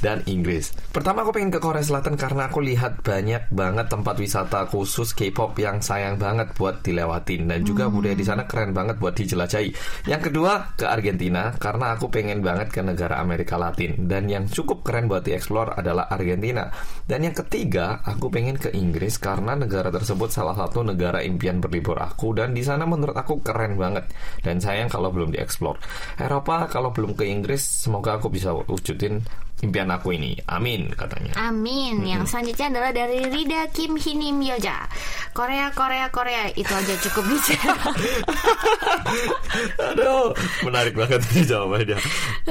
dan 0.00 0.24
Inggris. 0.24 0.72
Pertama 0.88 1.20
aku 1.20 1.36
pengen 1.36 1.52
ke 1.52 1.60
Korea 1.60 1.84
Selatan 1.84 2.16
karena 2.16 2.48
aku 2.48 2.64
lihat 2.64 3.04
banyak 3.04 3.52
banget 3.52 3.92
tempat 3.92 4.16
wisata 4.16 4.64
khusus 4.64 5.12
K-pop 5.12 5.52
yang 5.60 5.84
sayang 5.84 6.16
banget 6.16 6.56
buat 6.56 6.80
dilewatin 6.80 7.44
dan 7.50 7.60
juga 7.66 7.90
budaya 7.98 8.14
di 8.14 8.22
sana 8.22 8.46
keren 8.46 8.70
banget 8.70 9.02
buat 9.02 9.18
dijelajahi. 9.18 9.70
Yang 10.06 10.22
kedua 10.30 10.78
ke 10.78 10.86
Argentina 10.86 11.50
karena 11.58 11.98
aku 11.98 12.06
pengen 12.06 12.38
banget 12.38 12.70
ke 12.70 12.80
negara 12.86 13.18
Amerika 13.18 13.58
Latin 13.58 14.06
dan 14.06 14.30
yang 14.30 14.46
cukup 14.46 14.86
keren 14.86 15.10
buat 15.10 15.26
dieksplor 15.26 15.74
adalah 15.74 16.06
Argentina. 16.06 16.70
Dan 17.02 17.26
yang 17.26 17.34
ketiga, 17.34 17.98
aku 18.06 18.30
pengen 18.30 18.54
ke 18.54 18.70
Inggris 18.70 19.18
karena 19.18 19.58
negara 19.58 19.90
tersebut 19.90 20.30
salah 20.30 20.54
satu 20.54 20.86
negara 20.86 21.18
impian 21.26 21.58
berlibur 21.58 21.98
aku 21.98 22.38
dan 22.38 22.54
di 22.54 22.62
sana 22.62 22.86
menurut 22.86 23.18
aku 23.18 23.42
keren 23.42 23.74
banget. 23.74 24.06
Dan 24.40 24.62
sayang 24.62 24.86
kalau 24.86 25.10
belum 25.10 25.34
dieksplor. 25.34 25.74
Eropa 26.22 26.70
kalau 26.70 26.94
belum 26.94 27.18
ke 27.18 27.26
Inggris, 27.26 27.60
semoga 27.60 28.20
aku 28.20 28.30
bisa 28.30 28.54
wujudin 28.54 29.18
impian 29.62 29.90
aku 29.90 30.14
ini. 30.14 30.38
Amin 30.46 30.90
katanya. 30.94 31.34
Amin. 31.38 32.04
Yang 32.06 32.30
selanjutnya 32.34 32.66
adalah 32.76 32.90
dari 32.94 33.20
Rida 33.26 33.62
Kim 33.74 33.98
Hinim 33.98 34.38
Yoja. 34.42 34.86
Korea, 35.34 35.70
Korea, 35.70 36.10
Korea. 36.10 36.50
Itu 36.54 36.72
aja 36.72 36.94
cukup 37.02 37.24
bisa. 37.32 37.54
Aduh, 39.78 40.34
menarik 40.66 40.94
banget 40.94 41.20
ini 41.34 41.42
jawabannya. 41.50 41.98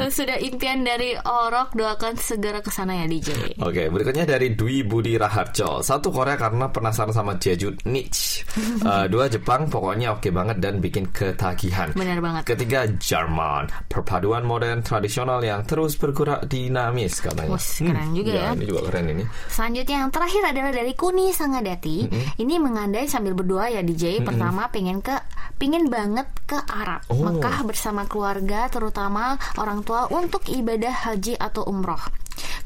Sudah 0.08 0.38
impian 0.39 0.84
dari 0.84 1.13
Orok, 1.17 1.76
doakan 1.76 2.15
segera 2.15 2.60
ke 2.63 2.72
sana 2.72 2.96
ya 3.04 3.06
DJ. 3.06 3.60
Oke, 3.60 3.91
berikutnya 3.91 4.24
dari 4.24 4.56
Dwi 4.56 4.88
Budi 4.88 5.20
Raharjo. 5.20 5.84
Satu 5.84 6.10
Korea 6.13 6.39
karena 6.39 6.72
penasaran 6.72 7.12
sama 7.12 7.36
Jeju 7.38 7.74
Niche. 7.88 8.43
Eh, 8.88 9.06
dua 9.12 9.28
Jepang, 9.28 9.67
pokoknya 9.67 10.15
oke 10.15 10.32
banget 10.32 10.63
dan 10.63 10.80
bikin 10.80 11.12
ketagihan. 11.12 11.91
Benar 11.91 12.24
banget. 12.24 12.41
Ketiga 12.48 12.88
Jerman, 12.88 13.67
perpaduan 13.89 14.48
modern 14.48 14.80
tradisional 14.80 15.43
yang 15.43 15.65
terus 15.67 16.00
bergerak 16.00 16.48
dinamis 16.48 16.96
katanya. 17.21 17.53
Wus, 17.53 17.83
keren 17.86 18.10
juga 18.17 18.31
ya. 18.33 18.49
Ini 18.57 18.65
juga 18.65 18.81
keren 18.89 19.05
ini. 19.13 19.23
Selanjutnya 19.45 19.95
yang 20.01 20.10
terakhir 20.10 20.43
adalah 20.47 20.71
dari 20.73 20.93
Kuni 20.97 21.29
Sangadati. 21.29 21.97
Ini 22.41 22.53
mengandai 22.57 23.05
sambil 23.05 23.38
berdoa 23.38 23.69
ya 23.69 23.86
DJ. 23.86 24.25
Pertama 24.25 24.71
pengen 24.73 25.05
ke 25.05 25.13
pingin 25.57 25.91
banget 25.91 26.25
ke 26.47 26.57
Arab, 26.65 27.03
Oh. 27.10 27.21
Mekah 27.21 27.62
bersama 27.62 28.05
keluarga 28.05 28.65
terutama 28.71 29.36
orang 29.57 29.83
tua 29.83 30.07
untuk 30.10 30.41
ibadah 30.47 31.12
haji 31.12 31.36
atau 31.36 31.65
umroh. 31.65 31.99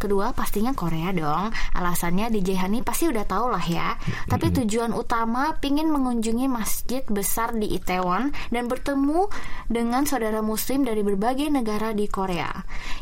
Kedua 0.02 0.34
pastinya 0.34 0.74
Korea 0.74 1.14
dong. 1.14 1.54
Alasannya 1.78 2.34
DJ 2.34 2.58
Hani 2.58 2.82
pasti 2.82 3.06
udah 3.06 3.22
tau 3.30 3.54
lah 3.54 3.62
ya. 3.62 3.94
Tapi 4.26 4.50
tujuan 4.50 4.98
utama 4.98 5.54
pingin 5.62 5.94
mengunjungi 5.94 6.50
masjid 6.50 7.06
besar 7.06 7.54
di 7.54 7.70
Itaewon 7.78 8.34
dan 8.50 8.66
bertemu 8.66 9.30
dengan 9.70 10.10
saudara 10.10 10.42
muslim 10.42 10.82
dari 10.82 11.06
berbagai 11.06 11.54
negara 11.54 11.94
di 11.94 12.10
Korea. 12.10 12.50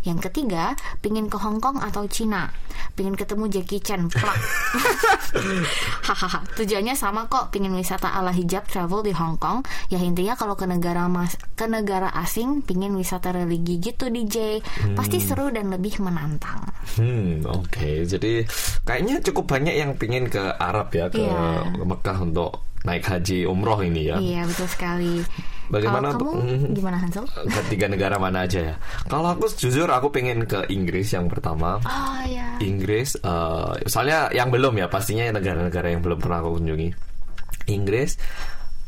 Yang 0.04 0.28
ketiga, 0.28 0.76
pingin 1.00 1.32
ke 1.32 1.40
Hong 1.40 1.64
Kong 1.64 1.80
atau 1.80 2.04
Cina. 2.12 2.52
Pingin 3.00 3.16
ketemu 3.16 3.48
Jackie 3.48 3.80
Chan. 3.80 4.12
Plak. 4.12 4.40
Hahaha. 6.08 6.44
Tujuannya 6.60 7.00
sama 7.00 7.32
kok, 7.32 7.56
pingin 7.56 7.72
wisata 7.72 8.12
ala 8.12 8.36
hijab 8.36 8.68
travel 8.68 9.08
di 9.08 9.16
Hong 9.16 9.40
Kong. 9.40 9.64
Ya 9.88 10.04
intinya 10.04 10.36
kalau 10.36 10.60
ke 10.60 10.68
negara 10.68 11.08
mas 11.08 11.40
ke 11.56 11.64
negara 11.64 12.12
asing, 12.12 12.60
pingin 12.60 12.92
wisata 13.00 13.32
religi 13.32 13.80
gitu 13.80 14.12
DJ. 14.12 14.60
Pasti 15.00 15.24
seru 15.24 15.48
dan 15.48 15.72
lebih 15.72 16.04
menantang. 16.04 16.60
Hmm, 16.98 17.46
oke. 17.46 17.92
Jadi 18.06 18.48
kayaknya 18.82 19.22
cukup 19.22 19.46
banyak 19.46 19.76
yang 19.76 19.92
pingin 19.94 20.26
ke 20.26 20.42
Arab 20.56 20.90
ya, 20.90 21.06
ke 21.08 21.22
Iya. 21.22 21.70
Mekah 21.84 22.18
untuk 22.22 22.52
naik 22.82 23.04
haji 23.04 23.44
umroh 23.44 23.84
ini 23.84 24.08
ya. 24.08 24.18
Iya 24.18 24.48
betul 24.48 24.68
sekali. 24.72 25.20
Bagaimana 25.70 26.16
Kalau 26.18 26.34
untuk- 26.34 26.42
kamu 26.42 26.74
gimana 26.74 26.98
Hansel? 26.98 27.26
Ke 27.30 27.62
tiga 27.70 27.86
negara 27.86 28.18
mana 28.18 28.50
aja 28.50 28.74
ya? 28.74 28.76
Kalau 29.06 29.30
aku 29.30 29.46
jujur 29.54 29.86
aku 29.86 30.10
pengen 30.10 30.50
ke 30.50 30.66
Inggris 30.74 31.14
yang 31.14 31.30
pertama. 31.30 31.78
Oh 31.86 32.22
ya. 32.26 32.58
Inggris, 32.58 33.14
eh 33.16 33.74
soalnya 33.86 34.34
yang 34.34 34.50
belum 34.50 34.74
ya 34.76 34.90
pastinya 34.90 35.30
negara-negara 35.30 35.94
yang 35.94 36.02
belum 36.02 36.18
pernah 36.18 36.42
aku 36.42 36.58
kunjungi. 36.58 36.90
Inggris, 37.70 38.18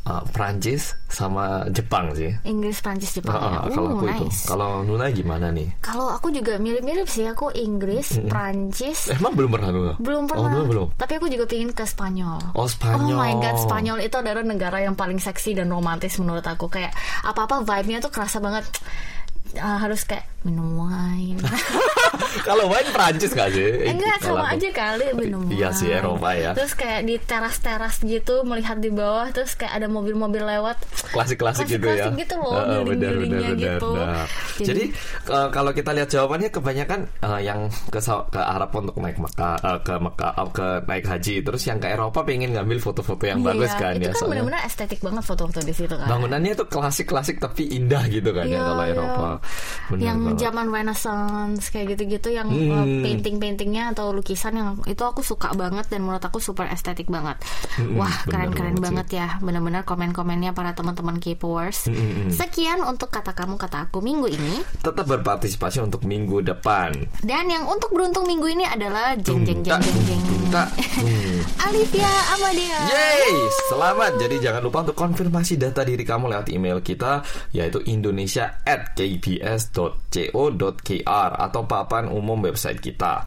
eh, 0.02 0.22
Prancis, 0.30 0.98
sama 1.06 1.68
Jepang 1.68 2.10
sih. 2.12 2.32
Inggris, 2.42 2.80
Prancis, 2.80 3.12
Jepang. 3.12 3.36
Ah, 3.36 3.42
ya. 3.42 3.58
ah, 3.60 3.68
kalau 3.68 3.88
Uh, 3.88 3.94
aku 3.94 4.06
itu, 4.08 4.24
nice. 4.26 4.40
kalau 4.44 4.68
Nuna 4.82 5.06
gimana 5.08 5.46
nih? 5.48 5.68
Kalau 5.78 6.08
aku 6.08 6.30
juga 6.30 6.56
mirip-mirip 6.56 7.04
sih. 7.04 7.22
Aku 7.24 7.52
Inggris, 7.52 8.16
Prancis. 8.26 9.12
Emang 9.12 9.36
belum 9.36 9.50
pernah 9.52 9.68
Nuna? 9.70 9.92
Belum 10.00 10.24
Oh, 10.24 10.28
pernah. 10.28 10.48
Nuna 10.48 10.64
belum. 10.64 10.86
Tapi 10.96 11.12
aku 11.16 11.26
juga 11.28 11.44
pingin 11.44 11.70
ke 11.70 11.84
Spanyol. 11.84 12.40
Oh, 12.56 12.64
Spanyol. 12.64 13.12
Oh 13.12 13.20
my 13.20 13.32
god, 13.38 13.56
Spanyol 13.60 13.98
itu 14.00 14.16
adalah 14.16 14.40
negara 14.40 14.80
yang 14.80 14.96
paling 14.96 15.20
seksi 15.20 15.52
dan 15.54 15.68
romantis 15.68 16.16
menurut 16.16 16.42
aku. 16.42 16.66
Kayak 16.66 16.96
apa-apa 17.22 17.60
vibe-nya 17.62 18.00
tuh 18.00 18.10
kerasa 18.10 18.40
banget. 18.40 18.64
Ah, 19.54 19.76
harus 19.78 20.02
kayak 20.02 20.24
minum 20.42 20.74
wine. 20.76 21.38
Kalau 22.42 22.66
wine 22.66 22.90
Prancis 22.90 23.30
gak 23.30 23.50
sih? 23.50 23.86
Enggak, 23.86 24.18
sama 24.20 24.50
aja 24.50 24.68
kali 24.68 25.06
minum 25.14 25.46
Iya 25.46 25.70
sih, 25.70 25.86
wine. 25.86 26.00
Eropa 26.00 26.30
ya. 26.32 26.50
Terus 26.52 26.72
kayak 26.72 27.00
di 27.04 27.14
teras-teras 27.16 28.00
gitu 28.00 28.42
melihat 28.42 28.76
di 28.76 28.88
bawah 28.88 29.28
terus 29.30 29.54
kayak 29.54 29.72
ada 29.74 29.86
mobil-mobil 29.86 30.42
lewat. 30.42 30.76
klasik-klasik 31.12 31.68
gitu 31.68 31.84
ya. 31.84 32.08
Klasik-klasik 32.08 32.14
gitu 32.18 32.34
loh, 32.38 32.52
Heeh, 32.56 32.80
building-buildingnya 32.82 33.50
gitu. 33.54 33.88
Nah, 33.92 34.24
Jadi- 34.56 34.64
Jadi 34.64 34.84
eh, 35.28 35.48
kalau 35.50 35.70
kita 35.70 35.90
lihat 35.92 36.08
jawabannya 36.08 36.48
kebanyakan 36.48 37.00
eh, 37.04 37.40
yang 37.42 37.60
ke 37.86 38.00
ke 38.02 38.40
Arab 38.40 38.70
untuk 38.72 38.96
naik 38.98 39.18
Mekah, 39.18 39.56
eh, 39.60 39.78
ke 39.82 39.94
Mekah, 39.94 40.32
eh, 40.34 40.48
ke 40.50 40.66
naik 40.82 41.04
haji, 41.06 41.34
terus 41.42 41.62
yang 41.62 41.78
ke 41.78 41.86
Eropa 41.86 42.20
pengen 42.22 42.50
ngambil 42.52 42.78
foto-foto 42.78 43.22
yang 43.22 43.40
bagus 43.40 43.70
Iya, 43.70 43.78
kan 43.78 43.92
itu 43.92 44.02
ya. 44.02 44.08
kan 44.08 44.16
soalnya 44.16 44.30
benar-benar 44.42 44.62
estetik 44.64 45.00
banget 45.00 45.22
foto-foto 45.22 45.60
di 45.60 45.72
situ 45.72 45.94
kan. 45.94 46.08
bangunannya 46.08 46.52
tuh 46.54 46.66
klasik-klasik 46.66 47.36
tapi 47.38 47.68
indah 47.70 48.02
gitu 48.08 48.32
kan 48.32 48.44
ya 48.44 48.56
Iya, 48.56 48.60
kalau 48.64 48.82
iya. 48.82 48.92
Eropa. 48.92 49.30
Bener 49.88 50.02
yang 50.02 50.18
zaman 50.34 50.66
Renaissance 50.68 51.68
kayak 51.68 51.96
gitu-gitu 51.96 52.32
yang 52.32 52.48
Hmm. 52.48 52.70
uh, 52.70 52.86
painting-paintingnya 53.02 53.92
atau 53.92 54.12
lukisan 54.12 54.54
yang 54.54 54.68
itu 54.84 55.02
aku 55.02 55.20
suka 55.20 55.52
banget 55.52 55.88
dan 55.88 56.04
menurut 56.04 56.20
aku 56.20 56.38
super 56.38 56.68
estetik 56.68 57.08
banget. 57.08 57.40
Hmm, 57.76 57.96
Wah, 57.96 58.12
keren-keren 58.24 58.76
banget 58.76 58.92
banget 58.92 59.08
ya. 59.14 59.28
Benar-benar 59.40 59.82
komen-komennya 59.82 60.52
para 60.52 60.76
teman-teman 60.76 61.16
K-popers. 61.16 61.88
Hmm, 61.88 62.28
Sekian 62.28 62.84
untuk 62.84 63.08
kata 63.08 63.32
kamu 63.32 63.56
kata 63.56 63.88
aku 63.88 64.04
minggu 64.04 64.28
ini. 64.28 64.60
Tetap 64.84 65.08
berpartisipasi 65.08 65.80
untuk 65.80 66.04
minggu 66.04 66.44
depan. 66.44 66.92
Dan 67.24 67.48
yang 67.48 67.64
untuk 67.66 67.88
beruntung 67.88 68.28
minggu 68.28 68.52
ini 68.52 68.68
adalah 68.68 69.16
jeng 69.16 69.48
jeng 69.48 69.64
jeng 69.64 69.80
jeng 69.80 70.00
jeng. 70.06 70.22
Hmm. 70.52 71.40
Alivia 71.66 72.12
Amadia. 72.36 72.78
Yeay, 72.84 73.32
selamat. 73.72 74.20
Jadi 74.20 74.36
jangan 74.44 74.60
lupa 74.60 74.84
untuk 74.84 74.98
konfirmasi 74.98 75.56
data 75.56 75.80
diri 75.80 76.04
kamu 76.04 76.28
lewat 76.28 76.52
email 76.52 76.84
kita 76.84 77.24
yaitu 77.56 77.80
indonesia 77.88 78.60
kbs.co.kr 80.30 81.30
atau 81.34 81.62
papan 81.66 82.06
umum 82.06 82.38
website 82.38 82.78
kita. 82.78 83.26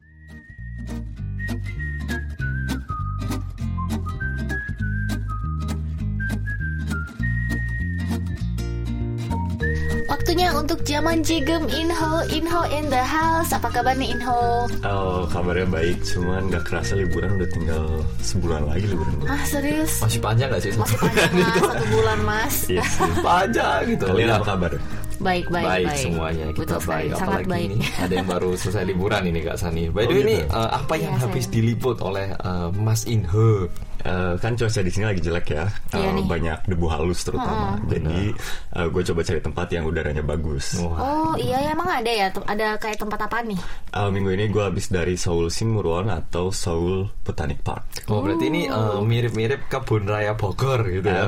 Waktunya 10.05 10.49
untuk 10.57 10.81
zaman 10.81 11.21
jigem 11.21 11.69
Inho 11.69 12.25
Inho 12.33 12.61
in 12.73 12.89
the 12.89 13.03
house. 13.03 13.53
Apa 13.53 13.69
kabar 13.69 13.93
nih 13.93 14.09
Inho? 14.17 14.65
Oh, 14.81 15.23
kabarnya 15.29 15.69
baik, 15.69 16.01
cuman 16.01 16.49
gak 16.49 16.65
kerasa 16.65 16.97
liburan 16.97 17.37
udah 17.37 17.49
tinggal 17.53 17.85
sebulan 18.25 18.65
lagi 18.65 18.89
liburan. 18.89 19.15
Ah 19.29 19.45
serius? 19.45 20.01
Masih 20.01 20.19
panjang 20.19 20.49
gak 20.49 20.61
sih? 20.65 20.73
Masih 20.73 20.97
panjang 20.97 21.29
mas, 21.29 21.61
satu 21.61 21.85
bulan 21.93 22.19
mas. 22.25 22.55
Iya 22.65 22.83
sih. 22.83 23.11
panjang 23.21 23.79
gitu. 23.85 24.03
Kalian 24.09 24.27
Ya, 24.27 24.35
apa 24.41 24.45
kabar? 24.49 24.71
Baik, 25.25 25.45
baik, 25.49 25.65
baik, 25.65 25.85
baik. 25.87 26.03
semuanya 26.05 26.45
kita 26.47 26.59
Betul 26.61 26.79
sekali, 26.79 26.93
baik. 26.93 27.09
sangat 27.11 27.25
Apalagi 27.35 27.49
baik. 27.49 27.67
ini 27.67 27.77
ada 27.97 28.13
yang 28.13 28.27
baru 28.29 28.49
selesai 28.53 28.83
liburan 28.85 29.21
ini 29.25 29.39
Kak 29.41 29.57
Sani. 29.57 29.83
By 29.89 30.03
the 30.03 30.05
Oh, 30.05 30.11
way 30.11 30.21
ini 30.21 30.35
gitu. 30.37 30.53
eh, 30.53 30.69
apa 30.71 30.93
yang 30.95 31.13
Iya, 31.13 31.21
habis 31.25 31.43
sayang. 31.43 31.55
diliput 31.57 31.97
oleh 31.99 32.27
eh, 32.31 32.67
Mas 32.77 33.01
Inhe? 33.05 33.49
Eh, 34.05 34.33
kan 34.37 34.53
cuaca 34.53 34.79
di 34.79 34.91
sini 34.91 35.01
lagi 35.03 35.17
jelek 35.17 35.47
ya, 35.49 35.65
Iya 35.91 36.13
nih. 36.13 36.23
banyak 36.23 36.59
debu 36.69 36.85
halus 36.85 37.25
terutama. 37.25 37.81
Jadi 37.89 38.37
gue 38.85 39.01
coba 39.03 39.19
cari 39.19 39.41
tempat 39.41 39.67
yang 39.71 39.83
udaranya 39.83 40.21
bagus. 40.21 40.77
Wah. 40.77 40.97
Oh 41.01 41.33
iya 41.35 41.57
ya 41.59 41.69
emang 41.73 41.89
ada 41.89 42.05
ya 42.07 42.29
ada 42.45 42.77
kayak 42.77 43.01
tempat 43.01 43.17
apa 43.19 43.41
nih? 43.41 43.57
Eh, 43.91 44.09
minggu 44.13 44.29
ini 44.31 44.45
gue 44.47 44.61
habis 44.61 44.87
dari 44.87 45.17
Seoul 45.17 45.49
Singmuruan 45.49 46.05
atau 46.07 46.53
Seoul 46.53 47.09
Botanic 47.19 47.65
Park. 47.65 48.05
Oh 48.05 48.21
berarti 48.21 48.45
ini 48.45 48.69
mirip-mirip 49.01 49.65
kebun 49.65 50.05
raya 50.05 50.37
Bogor 50.37 50.85
gitu 50.85 51.09
ya? 51.09 51.25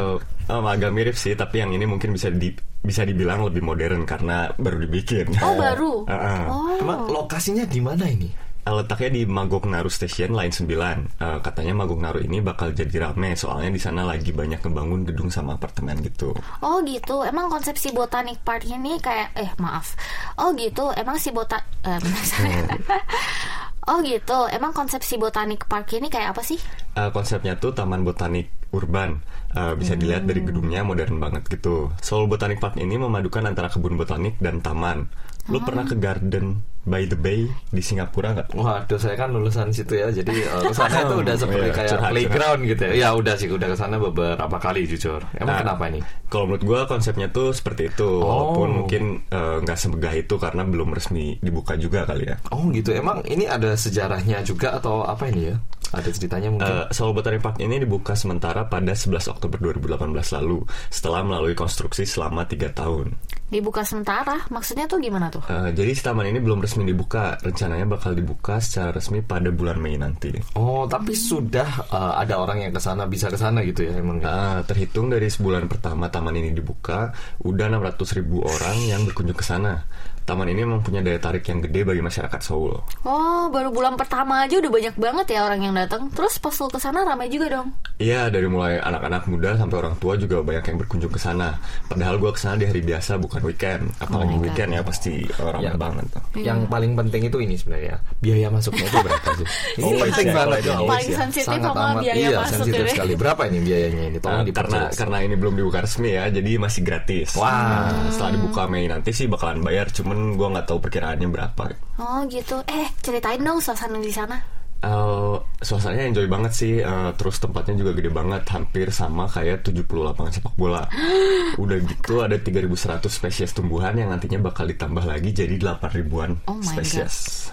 Em, 0.48 0.66
agak 0.66 0.92
mirip 0.96 1.16
sih, 1.20 1.36
tapi 1.36 1.60
yang 1.62 1.72
ini 1.76 1.84
mungkin 1.84 2.16
bisa 2.16 2.32
di 2.32 2.56
bisa 2.82 3.04
dibilang 3.04 3.44
lebih 3.44 3.62
modern 3.62 4.08
karena 4.08 4.48
baru 4.56 4.88
dibikin. 4.88 5.36
Oh 5.44 5.54
baru. 5.60 6.08
Eh, 6.08 6.16
eh. 6.16 6.44
Oh. 6.48 6.80
Emang 6.80 7.00
lokasinya 7.12 7.68
di 7.68 7.80
mana 7.84 8.08
ini? 8.08 8.47
Eh, 8.68 8.76
Letaknya 8.76 9.10
di 9.16 9.24
Magoknaru 9.24 9.88
Station 9.88 10.36
Line 10.36 10.52
9. 10.52 11.08
Eh, 11.24 11.40
katanya 11.40 11.88
Magoknaru 11.88 12.20
ini 12.20 12.44
bakal 12.44 12.76
jadi 12.76 13.08
rame 13.08 13.32
soalnya 13.40 13.72
di 13.72 13.80
sana 13.80 14.04
lagi 14.04 14.36
banyak 14.36 14.60
ngebangun 14.60 15.08
gedung 15.08 15.32
sama 15.32 15.56
apartemen 15.56 15.96
gitu. 16.04 16.36
Oh 16.60 16.84
gitu, 16.84 17.24
emang 17.24 17.48
konsep 17.48 17.80
si 17.80 17.96
Botanic 17.96 18.44
Park 18.44 18.68
ini 18.68 19.00
kayak 19.00 19.32
eh 19.40 19.48
maaf. 19.56 19.96
Oh 20.36 20.52
gitu, 20.60 20.92
emang 21.00 21.16
si 21.16 21.32
bota 21.32 21.64
eh. 21.88 21.96
Oh 23.88 24.04
gitu, 24.04 24.52
emang 24.52 24.76
konsep 24.76 25.00
si 25.00 25.16
Botanic 25.16 25.64
Park 25.72 25.88
ini 25.96 26.12
kayak 26.12 26.36
apa 26.36 26.44
sih? 26.44 26.60
Eh, 27.00 27.10
konsepnya 27.16 27.56
tuh 27.56 27.72
taman 27.72 28.04
botanik 28.04 28.52
urban. 28.76 29.24
Eh, 29.56 29.80
bisa 29.80 29.96
dilihat 29.96 30.28
dari 30.28 30.44
gedungnya 30.44 30.84
modern 30.84 31.24
banget 31.24 31.48
gitu. 31.48 31.88
Seoul 32.04 32.28
Botanic 32.28 32.60
Park 32.60 32.76
ini 32.76 33.00
memadukan 33.00 33.48
antara 33.48 33.72
kebun 33.72 33.96
botanik 33.96 34.36
dan 34.44 34.60
taman. 34.60 35.08
Lu 35.48 35.60
pernah 35.60 35.84
ke 35.84 35.96
Garden 35.96 36.60
by 36.84 37.04
the 37.04 37.16
Bay 37.16 37.44
di 37.68 37.80
Singapura 37.80 38.32
nggak? 38.32 38.56
Waduh, 38.56 38.96
saya 38.96 39.16
kan 39.16 39.32
lulusan 39.32 39.72
situ 39.72 39.96
ya, 39.96 40.08
jadi 40.08 40.32
eh, 40.32 40.62
ke 40.64 40.72
sana 40.72 41.04
itu 41.04 41.16
udah 41.24 41.36
seperti 41.36 41.68
Iya, 41.68 41.76
kayak 41.76 41.90
curhat, 41.92 42.12
playground 42.16 42.62
gitu 42.64 42.82
ya. 42.84 42.92
Ya 42.96 43.10
udah 43.12 43.36
sih, 43.36 43.48
udah 43.52 43.68
ke 43.68 43.78
sana 43.78 43.96
beberapa 43.98 44.58
kali 44.58 44.88
jujur. 44.88 45.20
Emang 45.36 45.52
Nah, 45.52 45.60
kenapa 45.68 45.84
ini? 45.88 46.00
Kalau 46.28 46.48
menurut 46.48 46.64
gua 46.64 46.80
konsepnya 46.84 47.28
tuh 47.28 47.52
seperti 47.52 47.92
itu, 47.92 48.08
Oh. 48.08 48.24
walaupun 48.24 48.70
mungkin 48.84 49.04
eh, 49.28 49.58
nggak 49.64 49.78
semegah 49.78 50.14
itu 50.16 50.36
karena 50.36 50.64
belum 50.64 50.90
resmi 50.92 51.36
dibuka 51.40 51.76
juga 51.76 52.04
kali 52.04 52.28
ya. 52.28 52.36
Oh 52.52 52.68
gitu, 52.72 52.92
emang 52.92 53.20
ini 53.24 53.44
ada 53.48 53.76
sejarahnya 53.76 54.40
juga 54.44 54.76
atau 54.76 55.04
apa 55.04 55.28
ini 55.28 55.52
ya? 55.52 55.56
Ada 55.88 56.12
ceritanya 56.12 56.52
mungkin? 56.52 56.68
Eh, 56.68 56.88
Seoul 56.92 57.16
Botanic 57.16 57.40
Park 57.40 57.60
ini 57.60 57.80
dibuka 57.80 58.12
sementara 58.12 58.64
pada 58.64 58.92
11 58.92 59.28
Oktober 59.28 59.56
2018 59.62 60.12
lalu 60.36 60.64
setelah 60.88 61.24
melalui 61.24 61.52
konstruksi 61.52 62.04
selama 62.04 62.44
tiga 62.44 62.72
tahun. 62.72 63.16
Dibuka 63.48 63.80
sementara, 63.88 64.44
maksudnya 64.52 64.92
tuh 64.92 65.00
gimana 65.00 65.32
tuh? 65.32 65.40
Eh, 65.48 65.72
jadi 65.72 65.96
si 65.96 66.04
taman 66.04 66.28
ini 66.28 66.44
belum 66.44 66.60
resmi 66.60 66.84
dibuka, 66.84 67.40
rencananya 67.40 67.88
bakal 67.88 68.12
dibuka 68.12 68.60
secara 68.60 68.92
resmi 68.92 69.24
pada 69.24 69.48
bulan 69.56 69.80
Mei 69.80 69.96
nanti. 69.96 70.36
Oh, 70.60 70.84
tapi 70.84 71.16
sudah 71.16 71.88
eh, 71.88 72.14
ada 72.28 72.44
orang 72.44 72.68
yang 72.68 72.76
ke 72.76 72.82
sana 72.84 73.08
bisa 73.08 73.32
ke 73.32 73.40
sana 73.40 73.64
gitu 73.64 73.88
ya 73.88 74.04
emang. 74.04 74.20
Nah, 74.20 74.68
terhitung 74.68 75.08
dari 75.08 75.32
sebulan 75.32 75.72
pertama 75.72 76.12
taman 76.12 76.36
ini 76.36 76.52
dibuka, 76.52 77.16
udah 77.48 77.72
600 77.72 78.18
ribu 78.20 78.44
orang 78.44 78.78
yang 78.84 79.08
berkunjung 79.08 79.40
ke 79.40 79.48
sana. 79.48 79.80
Taman 80.28 80.52
ini 80.52 80.68
memang 80.68 80.84
punya 80.84 81.00
daya 81.00 81.16
tarik 81.24 81.48
yang 81.48 81.64
gede 81.64 81.88
bagi 81.88 82.04
masyarakat 82.04 82.44
Seoul. 82.44 82.76
Oh, 83.08 83.48
baru 83.48 83.72
bulan 83.72 83.96
pertama 83.96 84.44
aja 84.44 84.60
udah 84.60 84.68
banyak 84.68 84.96
banget 85.00 85.40
ya 85.40 85.48
orang 85.48 85.64
yang 85.64 85.72
datang. 85.72 86.12
Terus 86.12 86.36
pas 86.36 86.52
lu 86.52 86.68
ke 86.68 86.84
sana 86.84 87.08
ramai 87.08 87.32
juga 87.32 87.48
dong. 87.48 87.72
Iya, 87.96 88.28
dari 88.28 88.52
mulai 88.52 88.76
anak-anak 88.76 89.24
muda 89.32 89.56
sampai 89.56 89.88
orang 89.88 89.96
tua 89.96 90.20
juga 90.20 90.44
banyak 90.44 90.68
yang 90.68 90.78
berkunjung 90.84 91.16
ke 91.16 91.16
sana. 91.16 91.56
Padahal 91.88 92.20
gua 92.20 92.36
ke 92.36 92.44
sana 92.44 92.60
di 92.60 92.68
hari 92.68 92.84
biasa 92.84 93.16
bukan 93.16 93.37
weekend. 93.42 93.84
Apalagi 93.98 94.34
Oh 94.34 94.42
weekend 94.42 94.70
ya 94.72 94.82
pasti 94.82 95.14
orang 95.38 95.62
Ya. 95.62 95.72
banget. 95.74 96.06
tuh. 96.10 96.24
Yang 96.38 96.60
paling 96.68 96.92
penting 96.94 97.22
itu 97.26 97.38
ini 97.38 97.56
sebenarnya 97.56 97.96
biaya 98.20 98.48
masuknya 98.48 98.86
itu 98.86 98.98
berapa 99.02 99.30
sih? 99.36 99.48
Ini 99.78 99.84
Always 99.84 100.12
penting 100.12 100.28
ya, 100.28 100.36
banget 100.36 100.60
ya. 100.60 100.76
Paling 100.78 101.10
ya. 101.10 101.18
sensitif 101.18 101.48
Sangat 101.48 101.70
sama 101.70 101.82
amat, 101.94 102.02
biaya 102.02 102.18
iya, 102.18 102.30
masuk 102.34 102.52
sensitif 102.52 102.82
ini. 102.82 102.92
sekali. 102.94 103.14
Berapa 103.14 103.42
ini 103.46 103.58
biayanya 103.62 104.04
ini? 104.10 104.18
Tolong 104.18 104.38
Nah, 104.38 104.54
karena 104.54 104.80
karena 104.90 105.18
ini 105.22 105.36
belum 105.36 105.54
dibuka 105.56 105.80
resmi 105.82 106.10
ya, 106.14 106.24
jadi 106.28 106.52
masih 106.58 106.82
gratis. 106.82 107.30
Wah. 107.36 107.52
Nah, 107.52 108.10
setelah 108.10 108.32
dibuka 108.34 108.62
Mei 108.66 108.86
nanti 108.86 109.10
sih 109.12 109.26
bakalan 109.26 109.62
bayar, 109.62 109.88
cuman 109.90 110.34
gua 110.34 110.48
nggak 110.58 110.66
tahu 110.66 110.80
perkiraannya 110.82 111.28
berapa. 111.28 111.64
Oh 111.98 112.20
gitu. 112.26 112.58
Eh, 112.66 112.88
ceritain 113.00 113.40
dong 113.40 113.58
suasana 113.58 113.98
di 113.98 114.10
sana. 114.10 114.38
Eh, 114.78 115.36
suasananya 115.58 116.06
enjoy 116.14 116.30
banget 116.30 116.54
sih 116.54 116.74
eh, 116.86 117.10
Terus 117.18 117.42
tempatnya 117.42 117.82
juga 117.82 117.98
gede 117.98 118.14
banget 118.14 118.46
Hampir 118.54 118.94
sama 118.94 119.26
kayak 119.26 119.66
70 119.66 119.90
lapangan 120.06 120.30
sepak 120.30 120.54
bola 120.54 120.86
Udah 121.62 121.78
gitu 121.82 122.22
ada 122.22 122.38
3100 122.38 123.02
spesies 123.10 123.58
tumbuhan 123.58 123.98
Yang 123.98 124.10
nantinya 124.14 124.54
bakal 124.54 124.70
ditambah 124.70 125.02
lagi 125.02 125.34
Jadi 125.34 125.58
8 125.58 125.82
ribuan 125.98 126.38
Oh 126.46 126.62
my 126.62 126.66
spesies 126.78 127.50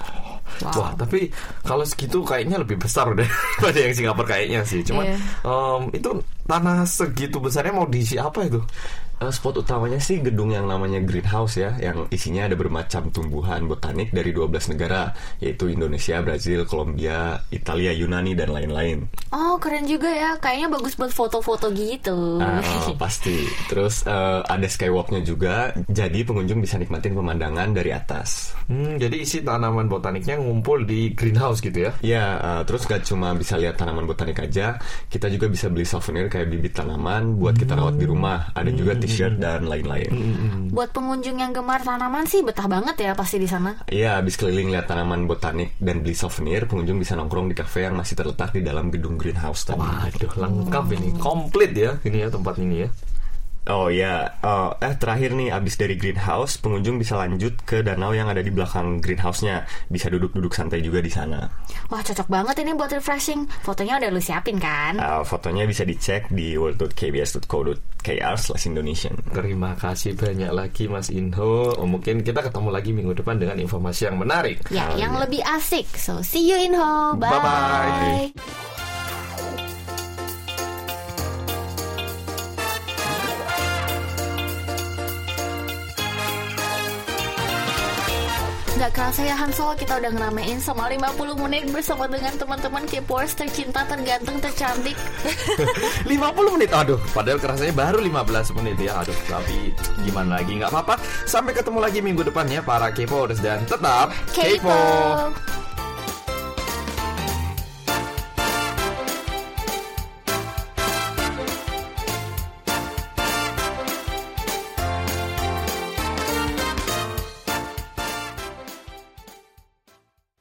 Wow. 0.62 0.70
Wah, 0.78 0.92
tapi 0.94 1.34
kalau 1.66 1.82
segitu 1.82 2.22
kayaknya 2.22 2.62
lebih 2.62 2.78
besar 2.78 3.10
udah 3.10 3.26
daripada 3.58 3.78
yang 3.80 3.94
Singapura 3.96 4.28
kayaknya 4.38 4.60
sih. 4.62 4.86
Cuman 4.86 5.02
Iya. 5.10 5.16
em, 5.42 5.82
itu 5.98 6.10
tanah 6.46 6.86
segitu 6.86 7.42
besarnya 7.42 7.74
mau 7.74 7.90
diisi 7.90 8.14
apa 8.22 8.46
itu? 8.46 8.62
Eh, 9.24 9.32
Spot 9.32 9.56
utamanya 9.56 9.96
sih 9.96 10.20
gedung 10.20 10.52
yang 10.52 10.68
namanya 10.68 11.00
greenhouse 11.00 11.56
ya 11.56 11.72
Yang 11.80 12.12
isinya 12.12 12.44
ada 12.44 12.56
bermacam 12.60 13.08
tumbuhan 13.08 13.64
botanik 13.64 14.12
dari 14.12 14.36
12 14.36 14.76
negara 14.76 15.16
Yaitu 15.40 15.72
Indonesia, 15.72 16.20
Brazil, 16.20 16.68
Kolombia, 16.68 17.40
Italia, 17.48 17.96
Yunani, 17.96 18.36
dan 18.36 18.52
lain-lain 18.52 19.08
Oh, 19.34 19.58
keren 19.58 19.82
juga 19.90 20.06
ya. 20.06 20.30
Kayaknya 20.38 20.68
bagus 20.78 20.94
buat 20.94 21.10
foto-foto 21.10 21.74
gitu. 21.74 22.38
Oh, 22.38 22.94
pasti. 23.02 23.42
Terus 23.66 24.06
eh, 24.06 24.40
ada 24.46 24.66
skywalknya 24.70 25.26
juga, 25.26 25.74
jadi 25.90 26.22
pengunjung 26.22 26.62
bisa 26.62 26.78
nikmatin 26.78 27.18
pemandangan 27.18 27.74
dari 27.74 27.90
atas. 27.90 28.54
Hmm, 28.70 28.94
jadi 28.94 29.18
isi 29.18 29.42
tanaman 29.42 29.90
botaniknya 29.90 30.38
ngumpul 30.38 30.86
di 30.86 31.10
greenhouse 31.18 31.58
gitu 31.58 31.90
ya? 31.90 31.92
Ya, 31.98 32.24
eh, 32.38 32.62
terus 32.62 32.86
gak 32.86 33.02
cuma 33.02 33.34
bisa 33.34 33.58
lihat 33.58 33.74
tanaman 33.74 34.06
botanik 34.06 34.38
aja, 34.38 34.78
kita 35.10 35.26
juga 35.26 35.50
bisa 35.50 35.66
beli 35.66 35.82
souvenir 35.82 36.30
kayak 36.30 36.54
bibit 36.54 36.78
tanaman 36.78 37.34
buat 37.34 37.58
kita 37.58 37.74
rawat 37.74 37.98
di 37.98 38.06
rumah. 38.06 38.54
Ada 38.54 38.70
juga 38.70 38.94
t-shirt 39.14 39.38
dan 39.38 39.70
lain-lain. 39.70 40.10
Buat 40.74 40.90
pengunjung 40.90 41.38
yang 41.38 41.54
gemar 41.54 41.86
tanaman 41.86 42.26
sih 42.26 42.42
betah 42.42 42.66
banget 42.66 42.98
ya 42.98 43.14
pasti 43.14 43.38
di 43.38 43.46
sana. 43.46 43.86
Iya, 43.86 44.18
habis 44.18 44.34
keliling 44.34 44.74
lihat 44.74 44.90
tanaman 44.90 45.30
botanik 45.30 45.78
dan 45.78 46.02
beli 46.02 46.18
souvenir, 46.18 46.66
pengunjung 46.66 46.98
bisa 46.98 47.14
nongkrong 47.14 47.46
di 47.46 47.54
kafe 47.54 47.86
yang 47.86 47.94
masih 47.94 48.18
terletak 48.18 48.50
di 48.50 48.66
dalam 48.66 48.90
gedung 48.90 49.14
greenhouse 49.14 49.62
tadi. 49.62 49.78
Waduh, 49.78 50.34
lengkap 50.34 50.86
ini, 50.98 51.08
komplit 51.22 51.70
ya 51.78 51.96
ini 52.02 52.26
ya 52.26 52.28
tempat 52.28 52.58
ini 52.58 52.84
ya. 52.84 52.88
Oh 53.64 53.88
ya, 53.88 54.28
oh, 54.44 54.76
eh 54.76 54.92
terakhir 54.92 55.32
nih 55.32 55.48
abis 55.48 55.80
dari 55.80 55.96
greenhouse, 55.96 56.60
pengunjung 56.60 57.00
bisa 57.00 57.16
lanjut 57.16 57.56
ke 57.64 57.80
danau 57.80 58.12
yang 58.12 58.28
ada 58.28 58.44
di 58.44 58.52
belakang 58.52 59.00
greenhouse-nya. 59.00 59.64
Bisa 59.88 60.12
duduk-duduk 60.12 60.52
santai 60.52 60.84
juga 60.84 61.00
di 61.00 61.08
sana. 61.08 61.48
Wah, 61.88 62.04
cocok 62.04 62.28
banget 62.28 62.60
ini 62.60 62.76
buat 62.76 62.92
refreshing. 62.92 63.48
Fotonya 63.64 63.96
udah 63.96 64.10
lu 64.12 64.20
siapin 64.20 64.60
kan? 64.60 65.00
Uh, 65.00 65.24
fotonya 65.24 65.64
bisa 65.64 65.88
dicek 65.88 66.28
di 66.28 66.60
world.kbs.co.kr 66.60 68.36
slash 68.36 68.68
Indonesian. 68.68 69.16
Terima 69.32 69.72
kasih 69.80 70.12
banyak 70.12 70.52
lagi 70.52 70.84
Mas 70.84 71.08
Inho. 71.08 71.72
Oh, 71.72 71.88
mungkin 71.88 72.20
kita 72.20 72.44
ketemu 72.44 72.68
lagi 72.68 72.92
minggu 72.92 73.16
depan 73.16 73.40
dengan 73.40 73.56
informasi 73.56 74.12
yang 74.12 74.20
menarik. 74.20 74.60
Ya, 74.68 74.92
yang 75.00 75.16
lebih 75.16 75.40
asik. 75.40 75.88
So, 75.96 76.20
see 76.20 76.52
you 76.52 76.60
in 76.60 76.76
Ho. 76.76 77.16
Bye. 77.16 77.32
Bye-bye. 77.32 78.73
Gak 88.84 89.00
kerasa 89.00 89.24
ya 89.24 89.32
Hansol, 89.32 89.72
kita 89.80 89.96
udah 89.96 90.12
ngeramein 90.12 90.60
sama 90.60 90.92
50 90.92 91.40
menit 91.40 91.64
bersama 91.72 92.04
dengan 92.04 92.36
teman-teman 92.36 92.84
K-popers 92.84 93.32
tercinta, 93.32 93.80
terganteng, 93.88 94.36
tercantik. 94.44 94.92
50 96.04 96.52
menit? 96.52 96.68
Aduh 96.68 97.00
padahal 97.16 97.40
kerasanya 97.40 97.72
baru 97.72 98.04
15 98.04 98.52
menit 98.60 98.76
ya. 98.76 99.00
Aduh 99.00 99.16
tapi 99.24 99.72
gimana 100.04 100.36
lagi? 100.36 100.60
Nggak 100.60 100.68
apa-apa. 100.68 101.00
Sampai 101.24 101.56
ketemu 101.56 101.80
lagi 101.80 102.04
minggu 102.04 102.28
depan 102.28 102.44
ya 102.44 102.60
para 102.60 102.92
K-popers. 102.92 103.40
Dan 103.40 103.64
tetap 103.64 104.12
K-pop. 104.36 105.32